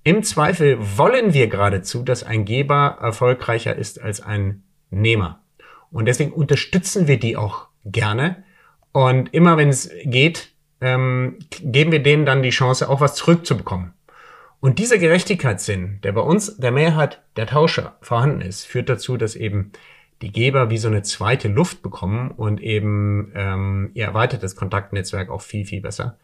im 0.02 0.22
Zweifel 0.22 0.78
wollen 0.98 1.34
wir 1.34 1.46
geradezu, 1.46 2.02
dass 2.02 2.24
ein 2.24 2.44
Geber 2.44 2.98
erfolgreicher 3.00 3.76
ist 3.76 4.00
als 4.00 4.20
ein 4.20 4.64
Nehmer. 4.90 5.44
Und 5.90 6.06
deswegen 6.06 6.32
unterstützen 6.32 7.06
wir 7.06 7.18
die 7.18 7.36
auch 7.36 7.68
gerne. 7.84 8.44
Und 8.92 9.32
immer 9.34 9.56
wenn 9.56 9.68
es 9.68 9.90
geht, 10.04 10.52
ähm, 10.80 11.38
geben 11.60 11.92
wir 11.92 12.02
denen 12.02 12.26
dann 12.26 12.42
die 12.42 12.50
Chance, 12.50 12.88
auch 12.88 13.00
was 13.00 13.14
zurückzubekommen. 13.14 13.92
Und 14.60 14.78
dieser 14.78 14.98
Gerechtigkeitssinn, 14.98 16.00
der 16.02 16.12
bei 16.12 16.20
uns 16.20 16.56
der 16.58 16.70
Mehrheit 16.70 17.22
der 17.36 17.46
Tauscher 17.46 17.96
vorhanden 18.02 18.42
ist, 18.42 18.66
führt 18.66 18.88
dazu, 18.88 19.16
dass 19.16 19.34
eben 19.34 19.72
die 20.20 20.32
Geber 20.32 20.68
wie 20.68 20.76
so 20.76 20.88
eine 20.88 21.02
zweite 21.02 21.48
Luft 21.48 21.82
bekommen 21.82 22.30
und 22.30 22.60
eben 22.60 23.32
ähm, 23.34 23.90
ihr 23.94 24.04
erweitertes 24.04 24.56
Kontaktnetzwerk 24.56 25.30
auch 25.30 25.40
viel, 25.40 25.64
viel 25.64 25.80
besser 25.80 26.18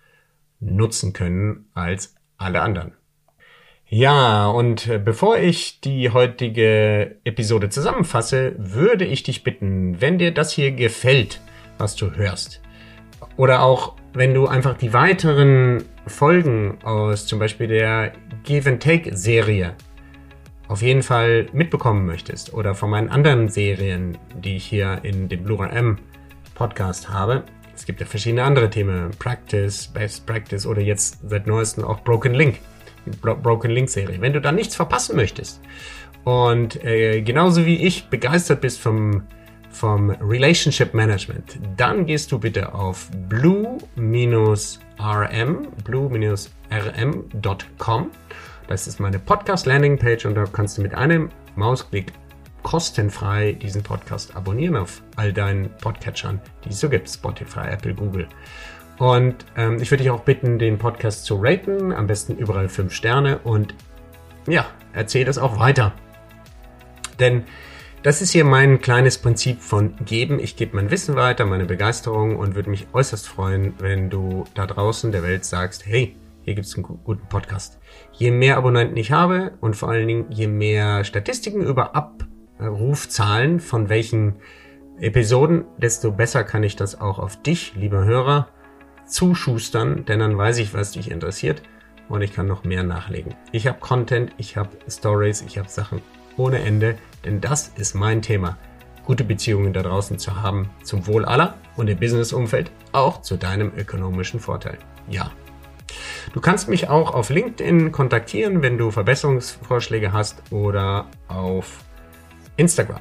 nutzen 0.61 1.14
können 1.14 1.70
als 1.72 2.14
alle 2.37 2.61
anderen. 2.61 2.92
Ja, 3.88 4.49
und 4.49 4.88
äh, 4.88 4.99
bevor 4.99 5.38
ich 5.38 5.81
die 5.81 6.11
heutige 6.11 7.18
Episode 7.22 7.68
zusammenfasse, 7.68 8.55
würde 8.59 9.05
ich 9.05 9.22
dich 9.22 9.44
bitten, 9.44 10.01
wenn 10.01 10.18
dir 10.18 10.35
das 10.35 10.51
hier 10.51 10.72
gefällt, 10.72 11.40
was 11.79 11.94
du 11.94 12.11
hörst, 12.11 12.61
oder 13.37 13.62
auch 13.62 13.94
wenn 14.12 14.35
du 14.35 14.49
einfach 14.49 14.77
die 14.77 14.92
weiteren 14.92 15.85
Folgen 16.09 16.79
aus 16.83 17.27
zum 17.27 17.38
Beispiel 17.38 17.68
der 17.68 18.12
Give 18.42 18.68
and 18.68 18.83
Take 18.83 19.16
Serie 19.16 19.77
auf 20.66 20.83
jeden 20.83 21.05
Fall 21.05 21.46
mitbekommen 21.53 22.07
möchtest 22.07 22.53
oder 22.55 22.75
von 22.75 22.90
meinen 22.90 23.09
anderen 23.09 23.49
Serien, 23.49 24.18
die 24.35 24.57
ich 24.57 24.64
hier 24.64 24.99
in 25.05 25.29
dem 25.29 25.44
Blue 25.44 25.64
M 25.64 25.99
Podcast 26.57 27.09
habe. 27.09 27.44
Es 27.72 27.87
gibt 27.87 28.01
ja 28.01 28.07
verschiedene 28.07 28.42
andere 28.42 28.68
Themen, 28.68 29.12
Practice, 29.16 29.87
Best 29.87 30.27
Practice 30.27 30.66
oder 30.66 30.81
jetzt 30.81 31.20
seit 31.29 31.46
neuestem 31.46 31.85
auch 31.85 32.01
Broken 32.01 32.35
Link, 32.35 32.59
Broken 33.21 33.71
Link 33.71 33.88
Serie. 33.88 34.21
Wenn 34.21 34.33
du 34.33 34.40
da 34.40 34.53
nichts 34.53 34.77
verpassen 34.77 35.16
möchtest 35.16 35.61
und 36.25 36.85
äh, 36.85 37.23
genauso 37.23 37.66
wie 37.66 37.77
ich 37.77 38.09
begeistert 38.09 38.61
bist 38.61 38.81
vom 38.81 39.23
vom 39.71 40.11
Relationship 40.11 40.95
Management, 40.95 41.59
dann 41.77 42.07
gehst 42.07 42.33
du 42.33 42.38
bitte 42.38 42.75
auf 42.75 43.11
blue-rm, 43.29 43.79
blue-rm.com 45.85 46.51
das 48.69 48.88
ist 48.88 48.99
meine 48.99 49.21
Podcast-Landing-Page 49.21 50.27
und 50.27 50.35
da 50.35 50.45
kannst 50.45 50.77
du 50.77 50.83
mit 50.83 50.92
einem 50.92 51.31
Mausklick 51.55 52.12
kostenfrei 52.64 53.53
diesen 53.53 53.85
Podcast 53.85 54.35
abonnieren 54.35 54.75
auf 54.75 55.03
all 55.14 55.33
deinen 55.33 55.71
Podcatchern, 55.77 56.40
die 56.64 56.71
es 56.71 56.81
so 56.81 56.88
gibt, 56.88 57.09
Spotify, 57.09 57.69
Apple, 57.71 57.95
Google. 57.95 58.27
Und 58.98 59.44
ähm, 59.56 59.80
ich 59.80 59.90
würde 59.90 60.02
dich 60.02 60.11
auch 60.11 60.20
bitten, 60.20 60.59
den 60.59 60.78
Podcast 60.78 61.24
zu 61.24 61.38
raten, 61.42 61.92
am 61.92 62.06
besten 62.06 62.37
überall 62.37 62.68
fünf 62.68 62.94
Sterne 62.94 63.38
und 63.38 63.74
ja, 64.46 64.66
erzähl 64.92 65.24
das 65.24 65.38
auch 65.38 65.59
weiter. 65.59 65.92
Denn 67.18 67.44
das 68.02 68.22
ist 68.22 68.30
hier 68.30 68.44
mein 68.44 68.80
kleines 68.80 69.18
Prinzip 69.18 69.61
von 69.61 69.96
geben. 70.04 70.38
Ich 70.38 70.56
gebe 70.56 70.76
mein 70.76 70.90
Wissen 70.90 71.16
weiter, 71.16 71.44
meine 71.44 71.64
Begeisterung 71.64 72.37
und 72.37 72.54
würde 72.54 72.70
mich 72.70 72.87
äußerst 72.92 73.26
freuen, 73.26 73.74
wenn 73.78 74.11
du 74.11 74.44
da 74.54 74.66
draußen 74.66 75.11
der 75.12 75.22
Welt 75.22 75.44
sagst, 75.44 75.87
hey, 75.87 76.14
hier 76.42 76.54
gibt 76.54 76.68
es 76.68 76.76
einen 76.76 76.85
guten 76.85 77.26
Podcast. 77.28 77.80
Je 78.12 78.30
mehr 78.30 78.56
Abonnenten 78.56 78.96
ich 78.96 79.11
habe 79.11 79.54
und 79.61 79.74
vor 79.74 79.88
allen 79.88 80.06
Dingen 80.06 80.26
je 80.30 80.46
mehr 80.46 81.02
Statistiken 81.02 81.62
über 81.62 81.96
Abrufzahlen 81.96 83.59
von 83.59 83.88
welchen 83.88 84.37
Episoden, 85.00 85.64
desto 85.78 86.12
besser 86.12 86.44
kann 86.44 86.62
ich 86.62 86.76
das 86.76 87.00
auch 87.00 87.18
auf 87.18 87.42
dich, 87.42 87.74
lieber 87.74 88.04
Hörer, 88.04 88.48
zuschustern, 89.07 90.05
denn 90.05 90.21
dann 90.21 90.37
weiß 90.37 90.59
ich, 90.59 90.75
was 90.75 90.92
dich 90.92 91.11
interessiert 91.11 91.62
und 92.09 92.23
ich 92.23 92.33
kann 92.33 92.47
noch 92.47 92.64
mehr 92.64 92.83
nachlegen. 92.83 93.35
Ich 93.53 93.66
habe 93.66 93.79
Content, 93.79 94.33
ich 94.37 94.57
habe 94.57 94.71
Stories, 94.88 95.42
ich 95.42 95.59
habe 95.59 95.69
Sachen 95.69 96.03
ohne 96.37 96.59
Ende, 96.61 96.99
denn 97.25 97.40
das 97.40 97.73
ist 97.77 97.95
mein 97.95 98.23
Thema. 98.23 98.59
Gute 99.05 99.25
Beziehungen 99.25 99.73
da 99.73 99.83
draußen 99.83 100.19
zu 100.19 100.42
haben, 100.42 100.71
zum 100.83 101.07
Wohl 101.07 101.25
aller 101.25 101.57
und 101.77 101.88
im 101.88 101.99
Businessumfeld 101.99 102.71
auch 102.92 103.23
zu 103.23 103.37
deinem 103.37 103.73
ökonomischen 103.77 104.40
Vorteil. 104.40 104.79
Ja, 105.09 105.31
Du 106.33 106.40
kannst 106.40 106.69
mich 106.69 106.88
auch 106.88 107.14
auf 107.14 107.31
LinkedIn 107.31 107.92
kontaktieren, 107.92 108.62
wenn 108.62 108.79
du 108.79 108.90
Verbesserungsvorschläge 108.90 110.12
hast 110.12 110.42
oder 110.53 111.07
auf 111.29 111.85
Instagram. 112.57 113.01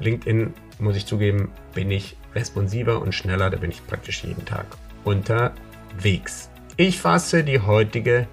LinkedIn, 0.00 0.52
muss 0.78 0.96
ich 0.96 1.06
zugeben, 1.06 1.50
bin 1.74 1.90
ich 1.90 2.16
responsiver 2.34 3.00
und 3.00 3.14
schneller, 3.14 3.50
da 3.50 3.56
bin 3.56 3.70
ich 3.70 3.86
praktisch 3.86 4.24
jeden 4.24 4.44
Tag 4.44 4.66
unterwegs. 5.04 6.50
Ich 6.76 7.00
fasse 7.00 7.44
die 7.44 7.60
heutige 7.60 8.26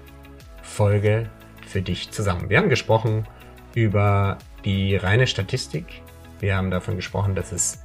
Folge 0.62 1.28
für 1.66 1.82
dich 1.82 2.10
zusammen. 2.10 2.48
Wir 2.50 2.58
haben 2.58 2.68
gesprochen 2.68 3.26
über 3.74 4.38
die 4.64 4.96
reine 4.96 5.26
Statistik. 5.26 6.02
Wir 6.38 6.56
haben 6.56 6.70
davon 6.70 6.96
gesprochen, 6.96 7.34
dass 7.34 7.52
es 7.52 7.84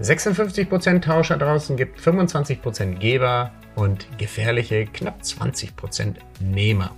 56% 0.00 1.00
Tauscher 1.00 1.36
draußen 1.36 1.76
gibt, 1.76 2.00
25% 2.00 2.94
Geber, 2.96 3.52
und 3.78 4.18
gefährliche 4.18 4.86
knapp 4.86 5.20
20% 5.22 6.16
Nehmer. 6.40 6.90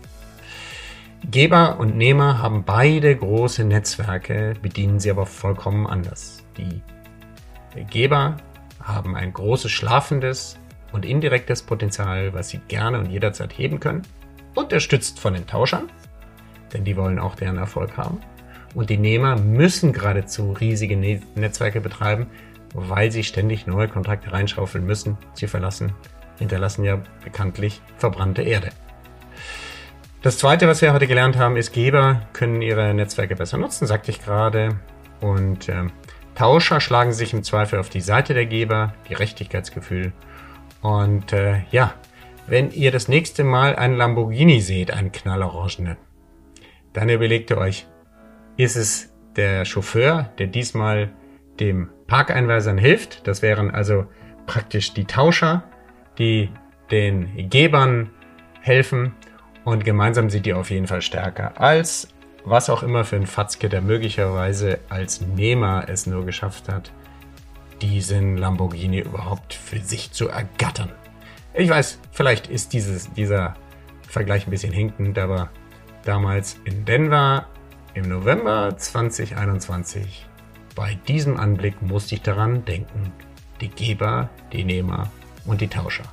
Geber 1.31 1.79
und 1.79 1.97
Nehmer 1.97 2.39
haben 2.39 2.65
beide 2.65 3.15
große 3.15 3.65
Netzwerke, 3.65 4.55
bedienen 4.63 4.99
sie 4.99 5.11
aber 5.11 5.27
vollkommen 5.27 5.87
anders. 5.87 6.43
Die 6.57 6.81
Geber 7.91 8.39
haben 8.83 9.15
ein 9.15 9.33
großes 9.33 9.71
schlafendes 9.71 10.59
und 10.93 11.05
indirektes 11.05 11.63
Potenzial, 11.63 12.33
was 12.35 12.49
sie 12.49 12.61
gerne 12.69 12.99
und 12.99 13.11
jederzeit 13.11 13.57
heben 13.57 13.81
können, 13.81 14.03
unterstützt 14.55 15.19
von 15.19 15.35
den 15.35 15.47
Tauschern, 15.47 15.91
denn 16.73 16.85
die 16.85 16.97
wollen 16.97 17.19
auch 17.19 17.35
deren 17.35 17.59
Erfolg 17.59 17.97
haben. 17.97 18.21
Und 18.75 18.91
die 18.91 18.99
Nehmer 18.99 19.37
müssen 19.37 19.93
geradezu 19.93 20.53
riesige 20.53 20.97
Netzwerke 20.97 21.81
betreiben, 21.81 22.27
weil 22.73 23.11
sie 23.11 23.25
ständig 23.25 23.67
neue 23.67 23.89
Kontrakte 23.89 24.33
reinschaufeln 24.33 24.87
müssen, 24.87 25.19
sie 25.35 25.49
verlassen 25.49 25.93
hinterlassen 26.41 26.85
ja 26.85 27.01
bekanntlich 27.23 27.81
verbrannte 27.97 28.43
Erde. 28.43 28.71
Das 30.23 30.39
zweite, 30.39 30.67
was 30.67 30.83
wir 30.83 30.93
heute 30.93 31.07
gelernt 31.07 31.39
haben, 31.39 31.57
ist, 31.57 31.73
Geber 31.73 32.23
können 32.33 32.61
ihre 32.61 32.93
Netzwerke 32.93 33.37
besser 33.37 33.57
nutzen, 33.57 33.87
sagte 33.87 34.11
ich 34.11 34.23
gerade. 34.23 34.77
Und 35.21 35.69
äh, 35.69 35.85
Tauscher 36.35 36.81
schlagen 36.81 37.13
sich 37.13 37.33
im 37.33 37.43
Zweifel 37.43 37.79
auf 37.79 37.89
die 37.89 38.01
Seite 38.01 38.35
der 38.35 38.47
Geber, 38.47 38.95
Gerechtigkeitsgefühl. 39.09 40.13
Und 40.83 41.33
äh, 41.33 41.63
ja, 41.71 41.95
wenn 42.47 42.71
ihr 42.71 42.91
das 42.91 43.09
nächste 43.09 43.45
Mal 43.45 43.77
einen 43.77 43.97
Lamborghini 43.97 44.61
seht, 44.61 44.91
einen 44.91 45.13
knallorangenen, 45.13 45.97
dann 46.93 47.09
überlegt 47.09 47.51
ihr 47.51 47.59
euch, 47.59 47.87
ist 48.57 48.77
es 48.77 49.13
der 49.37 49.65
Chauffeur, 49.65 50.31
der 50.39 50.49
diesmal 50.49 51.11
dem 51.61 51.91
Parkeinweisern 52.07 52.79
hilft? 52.79 53.27
Das 53.27 53.43
wären 53.43 53.71
also 53.71 54.07
praktisch 54.47 54.95
die 54.95 55.05
Tauscher, 55.05 55.65
die 56.19 56.51
den 56.91 57.49
Gebern 57.49 58.11
helfen 58.61 59.15
und 59.65 59.85
gemeinsam 59.85 60.29
sind 60.31 60.47
die 60.47 60.55
auf 60.55 60.71
jeden 60.71 60.87
Fall 60.87 61.03
stärker 61.03 61.61
als 61.61 62.09
was 62.45 62.71
auch 62.71 62.83
immer 62.83 63.05
für 63.05 63.17
ein 63.17 63.27
Fatzke, 63.27 63.69
der 63.69 63.83
möglicherweise 63.83 64.81
als 64.89 65.21
Nehmer 65.21 65.85
es 65.89 66.07
nur 66.07 66.25
geschafft 66.25 66.69
hat, 66.69 66.91
diesen 67.83 68.37
Lamborghini 68.37 69.01
überhaupt 69.01 69.55
für 69.55 69.81
sich 69.81 70.13
zu 70.13 70.29
ergattern. 70.29 70.93
Ich 71.55 71.69
weiß, 71.69 72.01
vielleicht 72.13 72.49
ist 72.49 72.73
dieses, 72.73 73.13
dieser 73.13 73.57
Vergleich 74.09 74.47
ein 74.47 74.51
bisschen 74.51 74.73
hinkend, 74.73 75.19
aber 75.19 75.51
damals 76.05 76.61
in 76.65 76.85
Denver 76.85 77.47
im 77.95 78.09
November 78.09 78.77
2021, 78.77 80.27
bei 80.77 80.99
diesem 81.09 81.37
Anblick 81.37 81.83
musste 81.83 82.15
ich 82.15 82.23
daran 82.23 82.65
denken, 82.65 83.13
die 83.61 83.69
Geber, 83.69 84.31
die 84.53 84.65
Nehmer 84.65 85.11
und 85.45 85.61
die 85.61 85.69
Tauscher. 85.69 86.05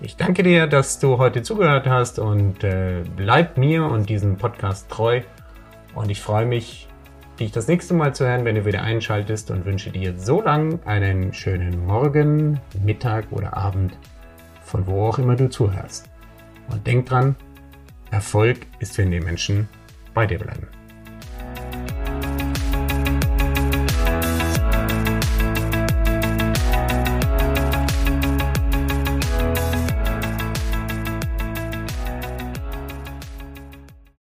Ich 0.00 0.16
danke 0.16 0.42
dir, 0.42 0.66
dass 0.66 0.98
du 0.98 1.18
heute 1.18 1.42
zugehört 1.42 1.86
hast 1.86 2.18
und 2.18 2.62
äh, 2.62 3.04
bleib 3.16 3.56
mir 3.56 3.84
und 3.86 4.10
diesem 4.10 4.36
Podcast 4.36 4.90
treu. 4.90 5.22
Und 5.94 6.10
ich 6.10 6.20
freue 6.20 6.44
mich, 6.44 6.88
dich 7.38 7.52
das 7.52 7.68
nächste 7.68 7.94
Mal 7.94 8.14
zu 8.14 8.26
hören, 8.26 8.44
wenn 8.44 8.54
du 8.54 8.64
wieder 8.64 8.82
einschaltest 8.82 9.50
und 9.50 9.64
wünsche 9.64 9.90
dir 9.90 10.18
so 10.18 10.40
lang 10.40 10.80
einen 10.84 11.32
schönen 11.32 11.84
Morgen, 11.84 12.60
Mittag 12.84 13.26
oder 13.30 13.56
Abend, 13.56 13.96
von 14.62 14.86
wo 14.86 15.08
auch 15.08 15.18
immer 15.18 15.36
du 15.36 15.48
zuhörst. 15.48 16.08
Und 16.70 16.86
denk 16.86 17.06
dran, 17.06 17.36
Erfolg 18.10 18.66
ist, 18.78 18.96
wenn 18.98 19.10
die 19.10 19.20
Menschen 19.20 19.68
bei 20.14 20.26
dir 20.26 20.38
bleiben. 20.38 20.68